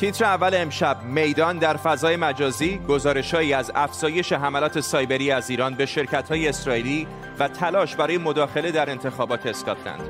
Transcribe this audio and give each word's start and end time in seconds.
تیتر 0.00 0.24
اول 0.24 0.54
امشب 0.54 1.02
میدان 1.04 1.58
در 1.58 1.76
فضای 1.76 2.16
مجازی 2.16 2.78
گزارشهایی 2.78 3.52
از 3.52 3.72
افزایش 3.74 4.32
حملات 4.32 4.80
سایبری 4.80 5.30
از 5.30 5.50
ایران 5.50 5.74
به 5.74 5.88
های 6.30 6.48
اسرائیلی 6.48 7.06
و 7.38 7.48
تلاش 7.48 7.96
برای 7.96 8.18
مداخله 8.18 8.70
در 8.70 8.90
انتخابات 8.90 9.46
اسکاتلند. 9.46 10.08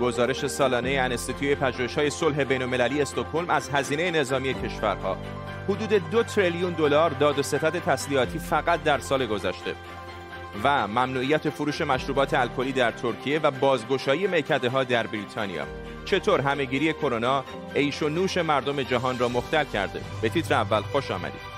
گزارش 0.00 0.46
سالانه 0.46 0.90
انستیتوی 0.90 1.56
های 1.96 2.10
صلح 2.10 2.44
بین‌المللی 2.44 3.02
استکهلم 3.02 3.50
از 3.50 3.70
هزینه 3.70 4.10
نظامی 4.10 4.54
کشورها 4.54 5.16
حدود 5.68 6.10
دو 6.10 6.22
تریلیون 6.22 6.72
دلار 6.72 7.10
داد 7.10 7.38
و 7.38 7.42
ستد 7.42 7.78
تسلیحاتی 7.78 8.38
فقط 8.38 8.82
در 8.82 8.98
سال 8.98 9.26
گذشته 9.26 9.74
و 10.64 10.88
ممنوعیت 10.88 11.50
فروش 11.50 11.80
مشروبات 11.80 12.34
الکلی 12.34 12.72
در 12.72 12.90
ترکیه 12.90 13.38
و 13.38 13.50
بازگشایی 13.50 14.26
میکده 14.26 14.68
ها 14.68 14.84
در 14.84 15.06
بریتانیا. 15.06 15.66
چطور 16.04 16.40
همهگیری 16.40 16.92
کرونا 16.92 17.44
عیش 17.76 18.02
و 18.02 18.08
نوش 18.08 18.36
مردم 18.36 18.82
جهان 18.82 19.18
را 19.18 19.28
مختل 19.28 19.64
کرده؟ 19.64 20.00
به 20.22 20.28
تیتر 20.28 20.54
اول 20.54 20.80
خوش 20.80 21.10
آمدید. 21.10 21.49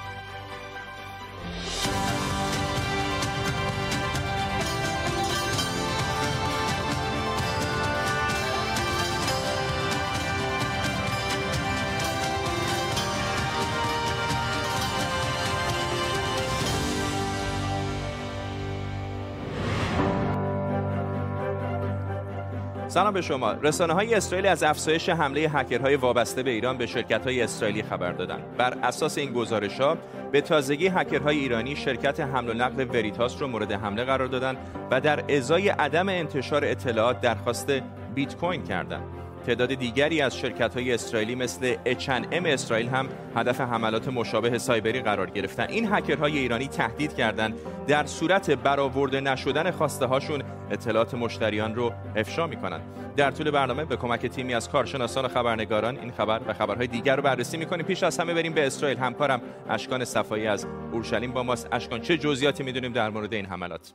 سلام 22.93 23.15
به 23.15 23.21
شما. 23.21 23.53
رسانه 23.53 23.93
های 23.93 24.15
اسرائیل 24.15 24.47
از 24.47 24.63
افزایش 24.63 25.09
حمله 25.09 25.41
هکرهای 25.41 25.97
وابسته 25.97 26.43
به 26.43 26.51
ایران 26.51 26.79
به 26.79 26.87
شرکت 26.87 27.27
های 27.27 27.43
اسرائیلی 27.43 27.83
خبر 27.83 28.13
دادند. 28.13 28.57
بر 28.57 28.79
اساس 28.83 29.19
این 29.19 29.33
گزارش 29.33 29.81
ها 29.81 29.97
به 30.33 30.41
تازگی 30.41 30.89
هکرهای 30.89 31.39
ایرانی 31.39 31.77
شرکت 31.77 32.21
حمل 32.21 32.51
و 32.51 32.55
نقل 32.55 32.85
وریتاس 32.85 33.43
را 33.43 33.49
مورد 33.49 33.73
حمله 33.73 34.05
قرار 34.05 34.29
دادند 34.29 34.57
و 34.91 35.01
در 35.01 35.37
ازای 35.37 35.69
عدم 35.69 36.09
انتشار 36.09 36.65
اطلاعات 36.65 37.21
درخواست 37.21 37.73
بیت 38.15 38.37
کوین 38.37 38.63
کردند. 38.65 39.05
تعداد 39.47 39.75
دیگری 39.75 40.21
از 40.23 40.39
شرکت 40.39 40.75
های 40.75 40.93
اسرائیلی 40.93 41.35
مثل 41.35 41.75
H&M 41.75 42.47
اسرائیل 42.47 42.89
هم 42.89 43.09
هدف 43.37 43.61
حملات 43.61 44.09
مشابه 44.09 44.59
سایبری 44.59 45.01
قرار 45.01 45.31
گرفتن. 45.31 45.67
این 45.69 45.93
هکرهای 45.93 46.39
ایرانی 46.39 46.69
تهدید 46.69 47.15
کردند 47.15 47.55
در 47.87 48.07
صورت 48.07 48.51
برآورده 48.51 49.21
نشدن 49.21 49.71
خواسته 49.71 50.07
هاشون 50.07 50.43
اطلاعات 50.73 51.15
مشتریان 51.15 51.75
رو 51.75 51.93
افشا 52.17 52.47
می‌کنند. 52.47 52.83
در 53.17 53.31
طول 53.31 53.51
برنامه 53.51 53.85
به 53.85 53.97
کمک 53.97 54.27
تیمی 54.27 54.55
از 54.55 54.69
کارشناسان 54.69 55.25
و 55.25 55.29
خبرنگاران 55.29 55.99
این 55.99 56.13
خبر 56.13 56.41
و 56.47 56.53
خبرهای 56.53 56.87
دیگر 56.87 57.17
رو 57.17 57.23
بررسی 57.23 57.57
می‌کنیم. 57.57 57.87
پیش 57.87 58.03
از 58.03 58.19
همه 58.19 58.35
بریم 58.35 58.53
به 58.53 58.67
اسرائیل. 58.67 58.99
همکارم 58.99 59.41
اشکان 59.69 60.05
صفایی 60.05 60.47
از 60.47 60.67
اورشلیم 60.93 61.33
با 61.33 61.43
ماست. 61.43 61.69
اشکان 61.73 62.01
چه 62.01 62.19
جزئیاتی 62.19 62.63
می‌دونیم 62.63 62.93
در 62.93 63.11
مورد 63.11 63.35
این 63.35 63.47
حملات؟ 63.47 63.93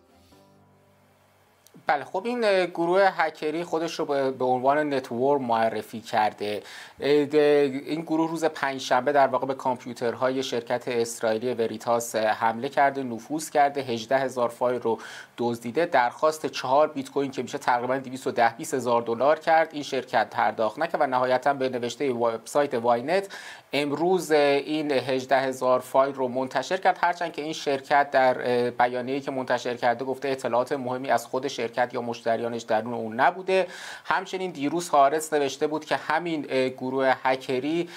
بله 1.85 2.03
خب 2.03 2.25
این 2.25 2.65
گروه 2.65 3.09
هکری 3.17 3.63
خودش 3.63 3.99
رو 3.99 4.05
به 4.31 4.45
عنوان 4.45 4.93
network 4.93 5.41
معرفی 5.41 6.01
کرده. 6.01 6.63
این 6.99 8.01
گروه 8.01 8.29
روز 8.29 8.45
پنجشنبه 8.45 9.11
در 9.11 9.27
واقع 9.27 9.47
به 9.47 9.53
کامپیوترهای 9.53 10.43
شرکت 10.43 10.87
اسرائیلی 10.87 11.53
وریتاس 11.53 12.15
حمله 12.15 12.69
کرده 12.69 13.03
نفوذ 13.03 13.49
کرده 13.49 13.81
18 13.81 14.17
هزار 14.17 14.49
فایل 14.49 14.81
رو 14.81 14.99
دزدیده. 15.37 15.85
درخواست 15.85 16.45
چهار 16.45 16.87
بیت 16.87 17.11
کوین 17.11 17.31
که 17.31 17.41
میشه 17.41 17.57
تقریبا 17.57 17.97
210 17.97 18.53
هزار 18.59 19.01
دلار 19.01 19.39
کرد. 19.39 19.69
این 19.71 19.83
شرکت 19.83 20.29
پرداخت 20.29 20.79
نکرد 20.79 21.01
و 21.01 21.07
نهایتا 21.07 21.53
به 21.53 21.69
نوشته 21.69 22.11
وبسایت 22.11 22.73
واینت 22.73 23.27
امروز 23.73 24.31
این 24.31 24.91
18 24.91 25.37
هزار 25.39 25.79
فایل 25.79 26.13
رو 26.13 26.27
منتشر 26.27 26.77
کرد. 26.77 26.97
هرچند 27.01 27.31
که 27.31 27.41
این 27.41 27.53
شرکت 27.53 28.11
در 28.11 28.33
بیانیه‌ای 28.69 29.21
که 29.21 29.31
منتشر 29.31 29.75
کرده 29.75 30.05
گفته 30.05 30.29
اطلاعات 30.29 30.71
مهمی 30.71 31.09
از 31.09 31.25
خود 31.25 31.47
شرکت 31.47 31.66
یا 31.93 32.01
مشتریانش 32.01 32.61
درون 32.61 32.93
اون 32.93 33.19
نبوده. 33.19 33.67
همچنین 34.05 34.51
دیروز 34.51 34.89
حارس 34.89 35.33
نوشته 35.33 35.67
بود 35.67 35.85
که 35.85 35.95
همین 35.95 36.41
گروه 36.77 37.13
هکری 37.23 37.89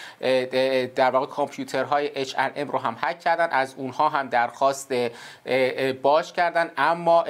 در 0.97 1.11
واقع 1.11 1.27
کامپیوترهای 1.27 2.25
H&M 2.25 2.71
رو 2.73 2.79
هم 2.79 2.97
هک 3.01 3.21
کردن. 3.21 3.49
از 3.51 3.75
اونها 3.77 4.09
هم 4.09 4.29
درخواست 4.29 4.95
باج 6.03 6.33
کردن. 6.33 6.71
اما 6.77 7.25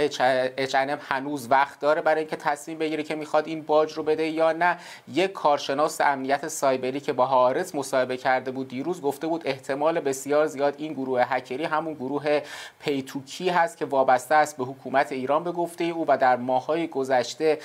H&M 0.69 0.99
هنوز 1.09 1.51
وقت 1.51 1.81
داره 1.81 2.01
برای 2.01 2.21
اینکه 2.21 2.37
تصمیم 2.37 2.79
بگیره 2.79 3.03
که 3.03 3.15
می‌خواد 3.15 3.47
این 3.47 3.63
باج 3.63 3.93
رو 3.93 4.03
بده 4.03 4.27
یا 4.27 4.53
نه. 4.53 4.79
یک 5.09 5.33
کارشناس 5.33 6.01
امنیت 6.01 6.49
سایبری 6.49 7.01
که 7.01 7.13
با 7.13 7.27
حارس 7.27 7.75
مصاحبه 7.75 8.17
کرده 8.17 8.51
بود 8.51 8.69
دیروز 8.69 9.03
گفته 9.03 9.27
بود 9.27 9.43
احتمال 9.45 10.01
بسیار 10.01 10.47
زیاد 10.47 10.75
این 10.79 10.93
گروه 10.93 11.25
هکری 11.29 11.65
همون 11.65 11.95
گروه 11.95 12.41
پیتوکی 12.81 13.49
هست 13.49 13.77
که 13.77 13.85
وابسته 13.85 14.35
است 14.35 14.57
به 14.57 14.65
حکومت 14.65 15.13
ایران 15.13 15.45
به 15.45 15.53
گفته 15.53 15.85
او 15.85 16.05
و 16.09 16.17
در 16.17 16.30
ماهای 16.37 16.87
گذشته 16.87 17.59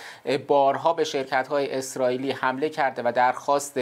بارها 0.47 0.93
به 0.93 1.03
شرکت 1.03 1.47
های 1.47 1.71
اسرائیلی 1.71 2.31
حمله 2.31 2.69
کرده 2.69 3.01
و 3.05 3.11
درخواست 3.11 3.79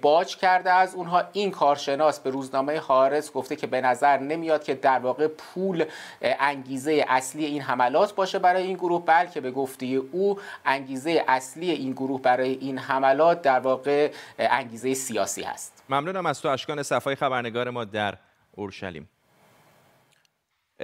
باج 0.00 0.36
کرده. 0.36 0.70
از 0.70 0.94
اونها 0.94 1.22
این 1.32 1.50
کارشناس 1.50 2.20
به 2.20 2.30
روزنامه 2.30 2.78
حارس 2.78 3.32
گفته 3.32 3.56
که 3.56 3.66
به 3.66 3.80
نظر 3.80 4.18
نمیاد 4.18 4.64
که 4.64 4.74
در 4.74 4.98
واقع 4.98 5.26
پول 5.26 5.84
انگیزه 6.22 7.04
اصلی 7.08 7.44
این 7.44 7.62
حملات 7.62 8.14
باشه 8.14 8.38
برای 8.38 8.62
این 8.62 8.76
گروه 8.76 9.04
بلکه 9.04 9.40
به 9.40 9.50
گفته 9.50 9.86
او 9.86 10.38
انگیزه 10.64 11.24
اصلی 11.28 11.70
این 11.70 11.92
گروه 11.92 12.22
برای 12.22 12.52
این 12.52 12.78
حملات 12.78 13.42
در 13.42 13.60
واقع 13.60 14.12
انگیزه 14.38 14.94
سیاسی 14.94 15.42
هست. 15.42 15.82
ممنونم 15.88 16.26
از 16.26 16.40
تو 16.40 16.48
اشکان 16.48 16.82
صفایی 16.82 17.14
خبرنگار 17.14 17.70
ما 17.70 17.84
در 17.84 18.14
اورشلیم. 18.52 19.08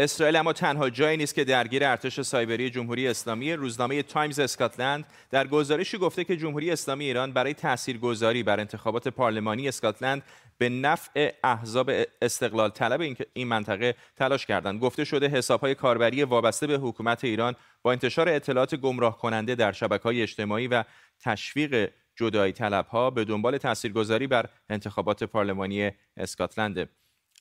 اسرائیل 0.00 0.36
اما 0.36 0.52
تنها 0.52 0.90
جایی 0.90 1.16
نیست 1.16 1.34
که 1.34 1.44
درگیر 1.44 1.84
ارتش 1.84 2.20
سایبری 2.20 2.70
جمهوری 2.70 3.08
اسلامی 3.08 3.52
روزنامه 3.52 4.02
تایمز 4.02 4.38
اسکاتلند 4.40 5.06
در 5.30 5.46
گزارشی 5.46 5.98
گفته 5.98 6.24
که 6.24 6.36
جمهوری 6.36 6.70
اسلامی 6.70 7.04
ایران 7.04 7.32
برای 7.32 7.54
تاثیرگذاری 7.54 8.42
بر 8.42 8.60
انتخابات 8.60 9.08
پارلمانی 9.08 9.68
اسکاتلند 9.68 10.22
به 10.58 10.68
نفع 10.68 11.32
احزاب 11.44 11.90
استقلال 12.22 12.70
طلب 12.70 13.16
این 13.32 13.48
منطقه 13.48 13.94
تلاش 14.16 14.46
کردند. 14.46 14.80
گفته 14.80 15.04
شده 15.04 15.28
حسابهای 15.28 15.74
کاربری 15.74 16.24
وابسته 16.24 16.66
به 16.66 16.76
حکومت 16.76 17.24
ایران 17.24 17.54
با 17.82 17.92
انتشار 17.92 18.28
اطلاعات 18.28 18.74
گمراه 18.74 19.18
کننده 19.18 19.54
در 19.54 19.74
های 20.04 20.22
اجتماعی 20.22 20.68
و 20.68 20.84
تشویق 21.20 21.90
جدایی 22.16 22.52
طلبها 22.52 23.10
به 23.10 23.24
دنبال 23.24 23.58
تاثیرگذاری 23.58 24.26
بر 24.26 24.46
انتخابات 24.70 25.24
پارلمانی 25.24 25.90
اسکاتلند 26.16 26.88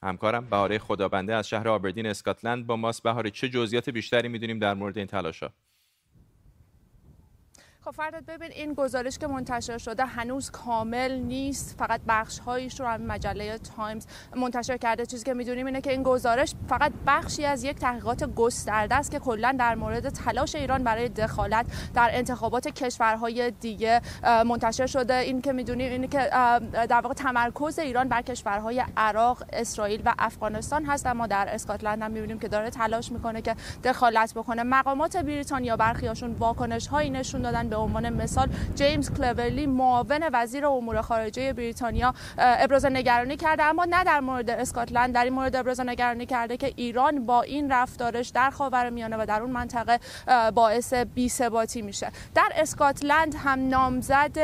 همکارم 0.04 0.46
بهاره 0.50 0.80
خدابنده 0.80 1.36
از 1.36 1.50
شهر 1.50 1.68
آبردین 1.68 2.06
اسکاتلند 2.06 2.68
با 2.68 2.76
ماست. 2.76 3.04
بهاره 3.04 3.30
چه 3.30 3.50
جزئیات 3.50 3.90
بیشتری 3.90 4.28
می‌دونیم 4.28 4.60
در 4.60 4.74
مورد 4.74 4.98
این 4.98 5.08
تلاشا 5.08 5.50
خب 7.88 7.94
فرداد 7.94 8.26
ببین 8.26 8.52
این 8.52 8.74
گزارش 8.74 9.18
که 9.18 9.28
منتشر 9.28 9.78
شده 9.78 10.06
هنوز 10.06 10.52
کامل 10.52 11.12
نیست. 11.12 11.76
فقط 11.80 12.02
بخش 12.08 12.40
هایش 12.40 12.80
رو 12.80 12.86
هم 12.86 13.02
مجله 13.02 13.58
تایمز 13.58 14.06
منتشر 14.36 14.78
کرده. 14.78 15.06
چیزی 15.06 15.26
که 15.26 15.34
می‌دونیم 15.34 15.66
اینه 15.66 15.82
که 15.82 15.92
این 15.92 16.04
گزارش 16.04 16.54
فقط 16.70 16.92
بخشی 17.08 17.46
از 17.46 17.64
یک 17.64 17.78
تحقیقات 17.78 18.24
گسترده 18.24 18.96
است 18.96 19.12
که 19.12 19.20
کلا 19.20 19.56
در 19.60 19.76
مورد 19.76 20.10
تلاش 20.10 20.56
ایران 20.56 20.84
برای 20.84 21.10
دخالت 21.10 21.66
در 21.96 22.10
انتخابات 22.12 22.68
کشورهای 22.68 23.52
دیگه 23.52 24.02
منتشر 24.24 24.86
شده. 24.86 25.14
این 25.14 25.42
که 25.42 25.54
می‌دونیم 25.54 25.92
اینه 25.92 26.08
که 26.08 26.30
در 26.74 27.02
واقع 27.02 27.14
تمرکز 27.14 27.80
ایران 27.80 28.10
بر 28.10 28.22
کشورهای 28.22 28.84
عراق 28.98 29.44
اسرائیل 29.54 30.02
و 30.06 30.14
افغانستان 30.20 30.86
هست. 30.86 31.06
اما 31.06 31.28
در 31.28 31.48
اسکاتلند 31.50 32.02
هم 32.02 32.12
می‌بینیم 32.12 32.40
که 32.40 32.48
داره 32.48 32.70
تلاش 32.70 33.12
می‌کنه 33.12 33.42
که 33.42 33.56
دخالت 33.84 34.34
بکنه. 34.34 34.64
مقامات 34.64 35.18
بریتانیا 35.18 35.78
برخیاشون 35.78 36.32
واکنش 36.32 36.88
هایی 36.88 37.10
نشون 37.10 37.42
دادن 37.42 37.70
به 37.70 37.77
عنوان 37.78 38.10
مثال 38.10 38.50
جیمز 38.76 39.12
کلورلی 39.12 39.66
معاون 39.66 40.30
وزیر 40.34 40.66
امور 40.66 41.02
خارجه 41.02 41.54
بریتانیا 41.54 42.14
ابراز 42.38 42.86
نگرانی 42.86 43.38
کرده 43.38 43.64
اما 43.64 43.86
نه 43.90 44.04
در 44.04 44.20
مورد 44.20 44.50
اسکاتلند 44.50 45.14
در 45.14 45.24
این 45.24 45.34
مورد 45.34 45.56
ابراز 45.56 45.80
نگرانی 45.80 46.26
کرده 46.26 46.58
که 46.58 46.74
ایران 46.76 47.26
با 47.26 47.42
این 47.42 47.72
رفتارش 47.72 48.30
در 48.30 48.50
خاورمیانه 48.50 49.18
و 49.18 49.26
در 49.26 49.42
اون 49.42 49.52
منطقه 49.52 50.00
باعث 50.52 50.94
بی‌ثباتی 50.94 51.82
میشه. 51.82 52.12
در 52.36 52.50
اسکاتلند 52.56 53.36
هم 53.36 53.68
نامزد 53.68 54.38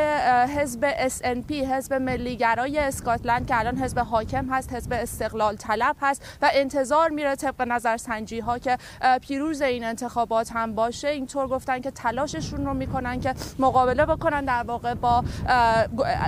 حزب 0.57 1.07
SNP 1.07 1.52
حزب 1.52 1.94
ملیگرای 1.94 2.80
اسکاتلند 2.80 3.48
که 3.48 3.60
الان 3.60 3.78
حزب 3.78 4.00
حاکم 4.00 4.54
هست 4.54 4.74
حزب 4.74 4.94
استقلال 4.94 5.56
طلب 5.56 5.96
هست 6.02 6.38
و 6.42 6.50
انتظار 6.54 7.10
میره 7.10 7.36
طبق 7.36 7.62
نظرسنجی 7.62 8.40
ها 8.40 8.60
که 8.60 8.78
پیروز 9.22 9.62
این 9.62 9.84
انتخابات 9.84 10.52
هم 10.52 10.75
باشه. 10.75 11.07
اینطور 11.07 11.48
گفتن 11.48 11.81
که 11.81 11.92
تلاششون 11.92 12.66
رو 12.66 12.74
می‌کنن 12.74 13.19
که 13.24 13.34
مقابله 13.60 14.06
بکنن 14.06 14.46
در 14.46 14.64
واقع 14.64 14.94
با 14.94 15.24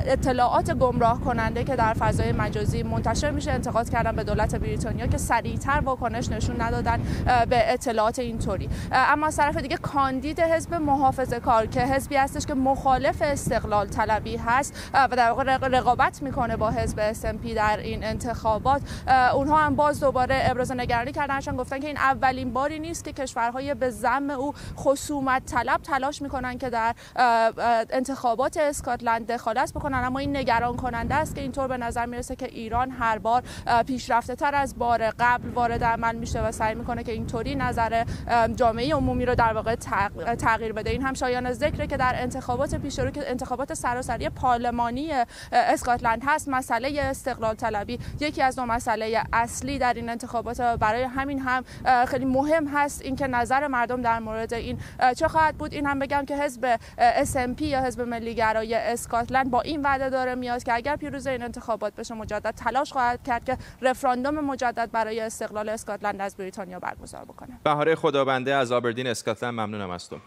اطلاعات 0.08 0.72
گمراه 0.72 1.22
کننده 1.22 1.64
که 1.64 1.76
در 1.76 1.94
فضای 1.94 2.32
مجازی 2.32 2.84
منتشر 2.84 3.32
میشه 3.32 3.52
انتقاد 3.52 3.90
کردن 3.90 4.16
به 4.16 4.24
دولت 4.24 4.56
بریتانیا 4.56 5.08
که 5.08 5.18
سریعتر 5.18 5.80
واکنش 5.80 6.30
نشون 6.30 6.62
ندادن 6.62 7.02
به 7.50 7.74
اطلاعات 7.74 8.20
اینطوری. 8.20 8.70
اما 8.92 9.28
از 9.28 9.38
طرف 9.38 9.58
دیگه 9.58 9.78
کاندید 9.78 10.40
حزب 10.40 10.74
محافظه 10.74 11.40
کار 11.40 11.66
که 11.66 11.82
حزبی 11.82 12.16
هستش 12.16 12.46
که 12.46 12.54
مخالف 12.54 13.22
استقلال 13.22 13.88
طلبی 13.88 14.38
هست 14.38 14.92
و 14.94 15.08
در 15.08 15.30
واقع 15.30 15.44
رقابت 15.44 16.22
می‌کنه 16.22 16.58
با 16.58 16.70
حزب 16.70 17.14
SMP 17.14 17.54
در 17.56 17.78
این 17.78 18.04
انتخابات. 18.04 18.82
اونها 19.34 19.58
هم 19.58 19.76
باز 19.76 20.00
دوباره 20.00 20.42
ابراز 20.44 20.72
نگرانی 20.72 21.12
کردن 21.12 21.40
چون 21.40 21.56
گفتن 21.56 21.80
که 21.80 21.88
این 21.88 21.98
اولین 21.98 22.54
باری 22.54 22.80
نیست 22.80 23.04
که 23.04 23.14
کشورهای 23.14 23.74
به 23.74 23.90
ضم 23.90 24.30
او 24.30 24.54
خصومت 24.78 25.46
طلب 25.46 25.82
تلاش 25.82 26.22
می‌کنن 26.22 26.58
که 26.58 26.70
در 26.76 26.96
انتخابات 27.90 28.58
اسکاتلند 28.58 29.32
دخالت 29.32 29.74
بکنن. 29.74 30.04
اما 30.04 30.20
این 30.20 30.38
نگران 30.38 30.76
کننده 30.76 31.16
است 31.16 31.36
که 31.36 31.42
اینطور 31.42 31.68
به 31.68 31.78
نظر 31.78 32.06
می‌رسه 32.06 32.36
که 32.36 32.46
ایران 32.46 32.92
هر 32.92 33.18
بار 33.18 33.44
پیشرفته 33.88 34.36
تر 34.36 34.56
از 34.56 34.78
بار 34.78 35.10
قبل 35.20 35.50
وارد 35.50 35.84
عمل 35.84 36.16
میشه 36.16 36.42
و 36.42 36.52
سعی 36.52 36.76
می‌کنه 36.76 37.04
که 37.04 37.12
اینطوری 37.12 37.56
نظر 37.56 38.04
جامعه 38.56 38.96
عمومی 38.96 39.26
رو 39.26 39.36
در 39.36 39.54
واقع 39.54 39.76
تغییر 40.36 40.74
بده. 40.74 40.90
این 40.90 41.02
هم 41.02 41.14
شایان 41.14 41.54
ذکره 41.54 41.88
که 41.88 41.98
در 41.98 42.16
انتخابات 42.18 42.76
پیش 42.76 43.00
رو 43.00 43.10
که 43.10 43.30
انتخابات 43.30 43.74
سراسری 43.74 44.30
پارلمانی 44.30 45.12
اسکاتلند 45.52 46.22
هست 46.26 46.50
مسئله 46.50 47.02
استقلال 47.02 47.56
طلبی 47.56 48.00
یکی 48.20 48.42
از 48.42 48.56
دو 48.56 48.66
مسئله 48.66 49.24
اصلی 49.34 49.80
در 49.80 49.94
این 49.94 50.10
انتخابات. 50.10 50.62
برای 50.62 51.04
همین 51.04 51.40
هم 51.40 51.64
خیلی 52.06 52.26
مهم 52.26 52.68
هست 52.68 53.02
اینکه 53.02 53.28
نظر 53.28 53.68
مردم 53.68 54.02
در 54.02 54.20
مورد 54.20 54.54
این 54.54 54.80
چه 55.16 55.28
خواهد 55.28 55.56
بود. 55.58 55.74
این 55.74 55.86
هم 55.86 56.00
بگم 56.00 56.26
که 56.26 56.38
حزب 56.38 56.65
SMP 57.34 57.62
یا 57.62 57.82
حزب 57.82 58.02
ملی 58.02 58.36
گرای 58.36 58.76
اسکاتلند 58.76 59.52
با 59.52 59.62
این 59.62 59.82
وعده 59.82 60.10
داره 60.10 60.36
میاد 60.36 60.64
که 60.64 60.74
اگر 60.74 60.96
پیروز 60.96 61.28
این 61.28 61.44
انتخابات 61.44 61.96
بشه 61.96 62.14
مجدد 62.14 62.54
تلاش 62.58 62.92
خواهد 62.92 63.24
کرد 63.24 63.46
که 63.46 63.58
رفراندوم 63.82 64.40
مجدد 64.40 64.90
برای 64.92 65.20
استقلال 65.20 65.70
اسکاتلند 65.70 66.22
از 66.22 66.38
بریتانیا 66.38 66.80
برگزار 66.80 67.26
بکنه 67.26 67.60
بهاره 67.64 67.96
خدابنده 67.96 68.56
از 68.56 68.72
آبردین 68.72 69.08
اسکاتلند 69.08 69.54
ممنونم 69.54 69.90
از 69.90 70.10
تو 70.10 70.18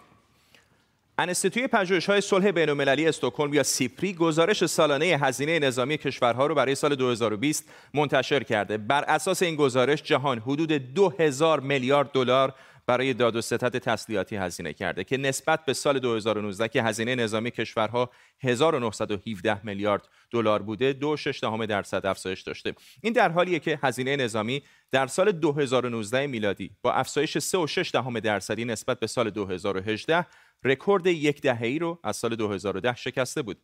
انستیتوی 1.21 1.67
پژوهش‌های 1.67 2.21
صلح 2.21 2.51
بین‌المللی 2.51 3.09
استکهلم 3.09 3.55
یا 3.55 3.63
سیپری 3.63 4.13
گزارش 4.15 4.67
سالانه 4.67 5.05
هزینه 5.05 5.59
نظامی 5.59 5.99
کشورها 5.99 6.47
رو 6.47 6.55
برای 6.55 6.75
سال 6.75 6.95
2020 6.95 7.65
منتشر 7.95 8.43
کرده. 8.43 8.79
بر 8.79 9.05
اساس 9.05 9.43
این 9.43 9.57
گزارش 9.57 10.03
جهان 10.03 10.39
حدود 10.39 10.73
2000 10.73 11.61
میلیارد 11.61 12.13
دلار 12.13 12.55
برای 12.89 13.15
داد 13.15 13.37
و 13.37 13.41
ستد 13.41 13.79
تسلیحاتی 13.79 14.37
هزینه 14.37 14.73
کرده 14.73 15.05
که 15.05 15.17
نسبت 15.17 15.65
به 15.65 15.73
سال 15.73 15.99
2019 15.99 16.69
که 16.69 16.83
هزینه 16.83 17.15
نظامی 17.15 17.51
کشورها 17.51 18.11
1917 18.41 19.67
میلیارد 19.67 20.09
دلار 20.31 20.63
بوده 20.63 20.93
دو 20.93 21.17
دهم 21.43 21.67
درصد 21.67 22.07
افزایش 22.07 22.41
داشته. 22.41 22.75
این 23.03 23.13
در 23.13 23.29
حالیه 23.29 23.59
که 23.59 23.79
هزینه 23.83 24.17
نظامی 24.17 24.63
در 24.91 25.07
سال 25.07 25.33
2019 25.33 26.27
میلادی 26.27 26.71
با 26.83 26.93
افزایش 26.93 27.39
3.6 27.39 27.91
دهم 27.91 28.21
درصدی 28.21 28.65
نسبت 28.65 29.01
به 29.01 29.07
سال 29.07 29.31
2018 29.31 30.27
رکورد 30.65 31.07
یک 31.07 31.41
دهه‌ای 31.41 31.79
رو 31.79 31.99
از 32.05 32.17
سال 32.17 32.37
2010 32.37 32.95
شکسته 32.95 33.43
بود. 33.43 33.63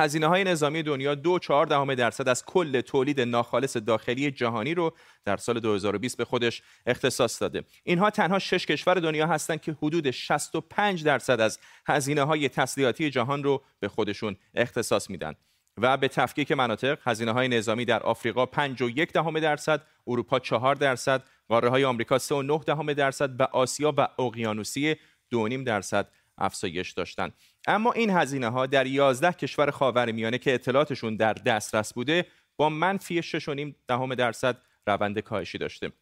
هزینه 0.00 0.26
های 0.26 0.44
نظامی 0.44 0.82
دنیا 0.82 1.14
دو 1.14 1.38
چهار 1.38 1.66
دهم 1.66 1.94
درصد 1.94 2.28
از 2.28 2.44
کل 2.44 2.80
تولید 2.80 3.20
ناخالص 3.20 3.76
داخلی 3.76 4.30
جهانی 4.30 4.74
رو 4.74 4.92
در 5.24 5.36
سال 5.36 5.60
2020 5.60 6.16
به 6.16 6.24
خودش 6.24 6.62
اختصاص 6.86 7.42
داده. 7.42 7.64
اینها 7.84 8.10
تنها 8.10 8.38
شش 8.38 8.66
کشور 8.66 8.94
دنیا 8.94 9.26
هستند 9.26 9.60
که 9.60 9.76
حدود 9.82 10.10
65 10.10 11.04
درصد 11.04 11.40
از 11.40 11.58
هزینه 11.86 12.22
های 12.22 12.48
تسلیحاتی 12.48 13.10
جهان 13.10 13.42
رو 13.44 13.62
به 13.80 13.88
خودشون 13.88 14.36
اختصاص 14.54 15.10
میدن. 15.10 15.34
و 15.78 15.96
به 15.96 16.08
تفکیک 16.08 16.52
مناطق 16.52 16.98
هزینه 17.04 17.32
های 17.32 17.48
نظامی 17.48 17.84
در 17.84 18.02
آفریقا 18.02 18.46
5 18.46 18.82
و 18.82 18.90
یک 18.90 19.12
دهم 19.12 19.40
درصد 19.40 19.82
اروپا 20.06 20.38
4 20.38 20.74
درصد 20.74 21.22
قاره 21.48 21.68
های 21.68 21.84
آمریکا 21.84 22.18
3 22.18 22.34
و 22.34 22.42
9 22.42 22.60
دهم 22.66 22.92
درصد 22.92 23.40
و 23.40 23.42
آسیا 23.42 23.94
و 23.96 24.08
اقیانوسیه 24.18 24.98
2.5 25.34 25.54
درصد 25.66 26.08
افزایش 26.38 26.92
داشتند 26.92 27.32
اما 27.66 27.92
این 27.92 28.10
هزینه 28.10 28.48
ها 28.48 28.66
در 28.66 28.86
11 28.86 29.32
کشور 29.32 29.70
خاورمیانه 29.70 30.38
که 30.38 30.54
اطلاعاتشون 30.54 31.16
در 31.16 31.32
دسترس 31.32 31.92
بوده 31.92 32.26
با 32.56 32.68
منفی 32.68 33.22
6.5 33.22 33.74
دهم 33.88 34.14
درصد 34.14 34.56
روند 34.86 35.18
کاهشی 35.18 35.58
داشته 35.58 35.92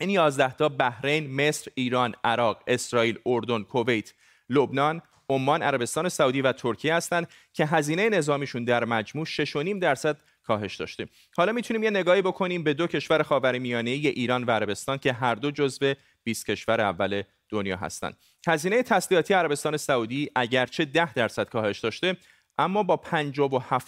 این 0.00 0.10
11 0.10 0.52
تا 0.52 0.68
بحرین، 0.68 1.34
مصر، 1.34 1.70
ایران، 1.74 2.14
عراق، 2.24 2.62
اسرائیل، 2.66 3.18
اردن، 3.26 3.62
کویت، 3.62 4.12
لبنان، 4.48 5.02
عمان، 5.28 5.62
عربستان 5.62 6.08
سعودی 6.08 6.42
و 6.42 6.52
ترکیه 6.52 6.94
هستند 6.94 7.28
که 7.52 7.66
هزینه 7.66 8.08
نظامیشون 8.08 8.64
در 8.64 8.84
مجموع 8.84 9.26
6.5 9.26 9.80
درصد 9.80 10.22
کاهش 10.50 10.76
داشته. 10.76 11.06
حالا 11.36 11.52
می‌تونیم 11.52 11.82
یه 11.82 11.90
نگاهی 11.90 12.22
بکنیم 12.22 12.62
به 12.62 12.74
دو 12.74 12.86
کشور 12.86 13.22
خاورمیانه 13.22 13.90
ایران 13.90 14.44
و 14.44 14.50
عربستان 14.50 14.98
که 14.98 15.12
هر 15.12 15.34
دو 15.34 15.50
جزو 15.50 15.94
20 16.24 16.50
کشور 16.50 16.80
اول 16.80 17.22
دنیا 17.48 17.76
هستند. 17.76 18.16
هزینه 18.48 18.82
تسلیحاتی 18.82 19.34
عربستان 19.34 19.76
سعودی 19.76 20.30
اگرچه 20.36 20.84
10 20.84 21.12
درصد 21.12 21.48
کاهش 21.48 21.80
داشته 21.80 22.16
اما 22.58 22.82
با 22.82 23.00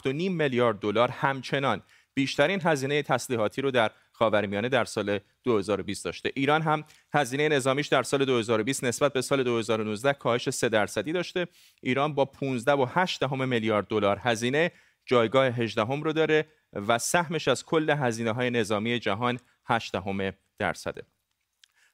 57.5 0.05 0.07
میلیارد 0.07 0.79
دلار 0.79 1.09
همچنان 1.09 1.83
بیشترین 2.15 2.61
هزینه 2.65 3.03
تسلیحاتی 3.03 3.63
رو 3.63 3.71
در 3.71 3.91
خاورمیانه 4.13 4.69
در 4.69 4.85
سال 4.85 5.19
2020 5.45 6.05
داشته 6.05 6.33
ایران 6.35 6.63
هم 6.63 6.85
هزینه 7.15 7.49
نظامیش 7.49 7.87
در 7.87 8.03
سال 8.03 8.25
2020 8.25 8.85
نسبت 8.85 9.13
به 9.13 9.23
سال 9.23 9.43
2019 9.43 10.13
کاهش 10.13 10.51
3 10.51 10.69
درصدی 10.69 11.13
داشته 11.13 11.47
ایران 11.83 12.15
با 12.15 12.31
15.8 13.25 13.33
میلیارد 13.33 13.87
دلار 13.87 14.19
هزینه 14.21 14.71
جایگاه 15.07 15.47
18 15.47 15.83
هم 15.83 16.03
رو 16.03 16.13
داره 16.13 16.47
و 16.73 16.99
سهمش 16.99 17.49
از 17.49 17.65
کل 17.65 17.91
هزینه 17.91 18.33
های 18.33 18.51
نظامی 18.51 18.99
جهان 18.99 19.39
8 19.67 19.93
درصده. 20.59 21.03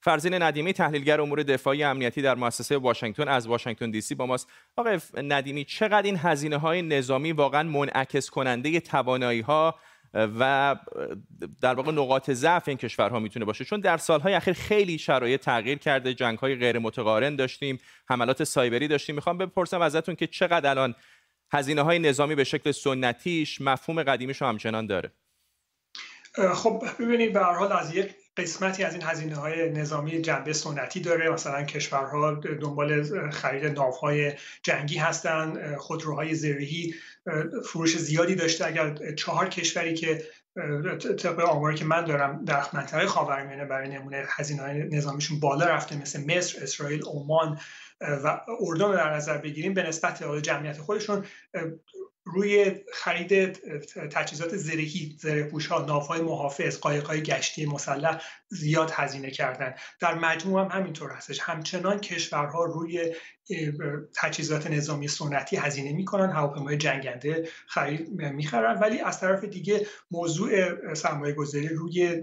فرزین 0.00 0.42
ندیمی 0.42 0.72
تحلیلگر 0.72 1.20
امور 1.20 1.42
دفاعی 1.42 1.82
امنیتی 1.82 2.22
در 2.22 2.34
مؤسسه 2.34 2.78
واشنگتن 2.78 3.28
از 3.28 3.46
واشنگتن 3.46 3.90
دی 3.90 4.00
سی 4.00 4.14
با 4.14 4.26
ماست. 4.26 4.48
آقای 4.76 5.00
ندیمی 5.16 5.64
چقدر 5.64 6.02
این 6.02 6.16
هزینه 6.16 6.56
های 6.56 6.82
نظامی 6.82 7.32
واقعا 7.32 7.62
منعکس 7.62 8.30
کننده 8.30 8.80
توانایی 8.80 9.40
ها 9.40 9.78
و 10.14 10.76
در 11.60 11.74
واقع 11.74 11.92
نقاط 11.92 12.30
ضعف 12.30 12.68
این 12.68 12.76
کشورها 12.76 13.18
می‌تونه 13.18 13.44
باشه؟ 13.44 13.64
چون 13.64 13.80
در 13.80 13.96
سالهای 13.96 14.34
اخیر 14.34 14.54
خیلی 14.54 14.98
شرایط 14.98 15.40
تغییر 15.40 15.78
کرده 15.78 16.14
جنگ 16.14 16.38
های 16.38 16.56
غیر 16.56 16.78
متقارن 16.78 17.36
داشتیم 17.36 17.78
حملات 18.08 18.44
سایبری 18.44 18.88
داشتیم. 18.88 19.14
می‌خوام 19.14 19.38
بپرسم 19.38 19.80
ازتون 19.80 20.14
که 20.14 20.26
چقدر 20.26 20.70
الان 20.70 20.94
هزینه 21.52 21.82
های 21.82 21.98
نظامی 21.98 22.34
به 22.34 22.44
شکل 22.44 22.72
سنتیش 22.72 23.60
مفهوم 23.60 24.02
قدیمیش 24.02 24.42
همچنان 24.42 24.86
داره. 24.86 25.12
خب 26.54 26.84
ببینید 27.00 27.32
به 27.32 27.40
حال 27.40 27.72
از 27.72 27.94
یک 27.94 28.14
قسمتی 28.36 28.84
از 28.84 28.92
این 28.94 29.02
هزینه 29.02 29.36
های 29.36 29.70
نظامی 29.70 30.22
جنبه 30.22 30.52
سنتی 30.52 31.00
داره. 31.00 31.30
مثلا 31.30 31.64
کشورها 31.64 32.34
دنبال 32.34 33.30
خرید 33.30 33.64
ناوهای 33.64 34.32
جنگی 34.62 34.98
هستند 34.98 35.76
خودروهای 35.76 36.34
زرهی 36.34 36.94
فروش 37.64 37.96
زیادی 37.96 38.34
داشته. 38.34 38.66
اگر 38.66 39.14
چهار 39.14 39.48
کشوری 39.48 39.94
که 39.94 40.24
طبق 41.18 41.40
آماری 41.40 41.76
که 41.76 41.84
من 41.84 42.04
دارم 42.04 42.44
در 42.44 42.62
منطقه 42.72 43.06
خاورمیانه 43.06 43.64
برای 43.64 43.88
نمونه 43.88 44.24
هزینه 44.28 44.62
های 44.62 44.82
نظامیشون 44.82 45.40
بالا 45.40 45.66
رفته 45.66 46.00
مثل 46.00 46.36
مصر، 46.36 46.62
اسرائیل، 46.62 47.02
عمان 47.06 47.58
و 48.00 48.40
اردن 48.60 48.84
رو 48.84 48.94
در 48.94 49.14
نظر 49.14 49.38
بگیریم 49.38 49.74
به 49.74 49.82
نسبت 49.82 50.42
جمعیت 50.42 50.78
خودشون 50.78 51.24
روی 52.32 52.74
خرید 52.92 53.52
تجهیزات 54.10 54.56
زرهی 54.56 55.16
زرهپوش 55.18 55.66
ها 55.66 55.84
ناوهای 55.84 56.20
محافظ 56.20 56.78
قایق 56.78 57.06
های 57.06 57.22
گشتی 57.22 57.66
مسلح 57.66 58.22
زیاد 58.48 58.90
هزینه 58.94 59.30
کردن. 59.30 59.74
در 60.00 60.14
مجموع 60.14 60.60
هم 60.60 60.80
همینطور 60.80 61.10
هستش. 61.10 61.40
همچنان 61.40 61.98
کشورها 62.00 62.64
روی 62.64 63.12
تجهیزات 64.14 64.66
نظامی 64.66 65.08
سنتی 65.08 65.56
هزینه 65.56 65.92
می‌کنن 65.92 66.30
هواپیمای 66.32 66.76
جنگنده 66.76 67.48
خرید 67.66 68.08
می‌خرن 68.10 68.78
ولی 68.78 69.00
از 69.00 69.20
طرف 69.20 69.44
دیگه 69.44 69.86
موضوع 70.10 70.94
سرمایه 70.94 71.34
گذاری 71.34 71.68
روی 71.68 72.22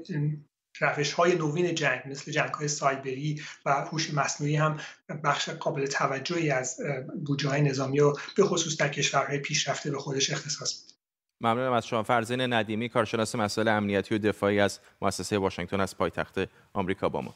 روش 0.80 1.14
های 1.14 1.36
نوین 1.36 1.76
جنگ 1.76 2.02
مثل 2.06 2.32
جنگ 2.32 2.54
های 2.54 2.68
سایبری 2.68 3.42
و 3.66 3.72
هوش 3.72 4.14
مصنوعی 4.14 4.56
هم 4.56 4.80
بخش 5.24 5.50
قابل 5.50 5.86
توجهی 5.86 6.52
از 6.52 6.80
بودجه 7.26 7.50
های 7.50 7.62
نظامی 7.62 8.00
و 8.00 8.14
به 8.38 8.44
خصوص 8.44 8.78
در 8.78 8.90
کشورهای 8.90 9.38
پیشرفته 9.38 9.92
به 9.92 9.98
خودش 9.98 10.32
اختصاص 10.32 10.82
میده. 10.82 10.96
ممنونم 11.42 11.74
از 11.74 11.88
شما. 11.88 12.04
فرزین 12.04 12.54
ندیمی 12.54 12.90
کارشناس 12.90 13.36
مسائل 13.36 13.68
امنیتی 13.68 14.16
و 14.16 14.18
دفاعی 14.18 14.60
از 14.60 14.80
مؤسسه 15.02 15.38
واشنگتن 15.38 15.80
از 15.80 15.98
پایتخت 15.98 16.40
آمریکا 16.74 17.10
با 17.10 17.22
ما. 17.22 17.36